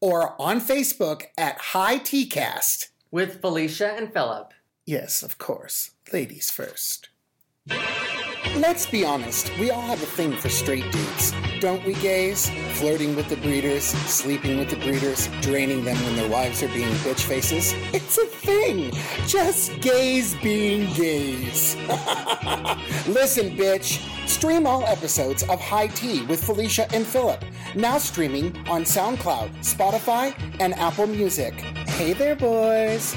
or 0.00 0.40
on 0.40 0.60
Facebook 0.60 1.24
at 1.38 1.58
High 1.58 1.98
Cast 1.98 2.90
with 3.10 3.40
Felicia 3.40 3.92
and 3.92 4.12
Philip. 4.12 4.52
Yes, 4.84 5.22
of 5.22 5.38
course. 5.38 5.92
Ladies 6.12 6.52
first. 6.52 7.08
Let's 8.54 8.86
be 8.86 9.04
honest, 9.04 9.50
we 9.58 9.70
all 9.70 9.82
have 9.82 10.00
a 10.00 10.06
thing 10.06 10.36
for 10.36 10.48
straight 10.48 10.90
dudes, 10.92 11.32
don't 11.60 11.84
we, 11.84 11.94
gays? 11.94 12.48
Flirting 12.74 13.16
with 13.16 13.28
the 13.28 13.36
breeders, 13.36 13.84
sleeping 13.84 14.56
with 14.56 14.70
the 14.70 14.76
breeders, 14.76 15.28
draining 15.42 15.84
them 15.84 15.96
when 16.04 16.14
their 16.14 16.30
wives 16.30 16.62
are 16.62 16.68
being 16.68 16.92
bitch 17.04 17.22
faces. 17.22 17.74
It's 17.92 18.18
a 18.18 18.26
thing! 18.26 18.92
Just 19.26 19.80
gays 19.80 20.36
being 20.36 20.92
gays. 20.94 21.74
Listen, 23.08 23.56
bitch. 23.56 24.00
Stream 24.28 24.66
all 24.66 24.84
episodes 24.86 25.42
of 25.44 25.60
High 25.60 25.88
Tea 25.88 26.22
with 26.26 26.44
Felicia 26.44 26.86
and 26.94 27.04
Philip, 27.04 27.44
now 27.74 27.98
streaming 27.98 28.56
on 28.68 28.84
SoundCloud, 28.84 29.50
Spotify, 29.58 30.34
and 30.60 30.72
Apple 30.74 31.08
Music. 31.08 31.54
Hey 31.98 32.12
there, 32.12 32.36
boys. 32.36 33.16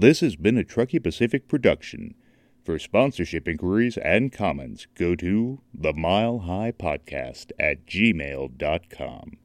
This 0.00 0.20
has 0.20 0.34
been 0.34 0.56
a 0.56 0.64
Truckee 0.64 0.98
Pacific 0.98 1.46
production. 1.46 2.14
For 2.64 2.78
sponsorship 2.78 3.46
inquiries 3.46 3.98
and 3.98 4.32
comments, 4.32 4.86
go 4.94 5.14
to 5.16 5.60
the 5.74 5.92
Mile 5.92 6.38
High 6.38 6.72
Podcast 6.72 7.52
at 7.58 7.84
gmail.com. 7.84 9.36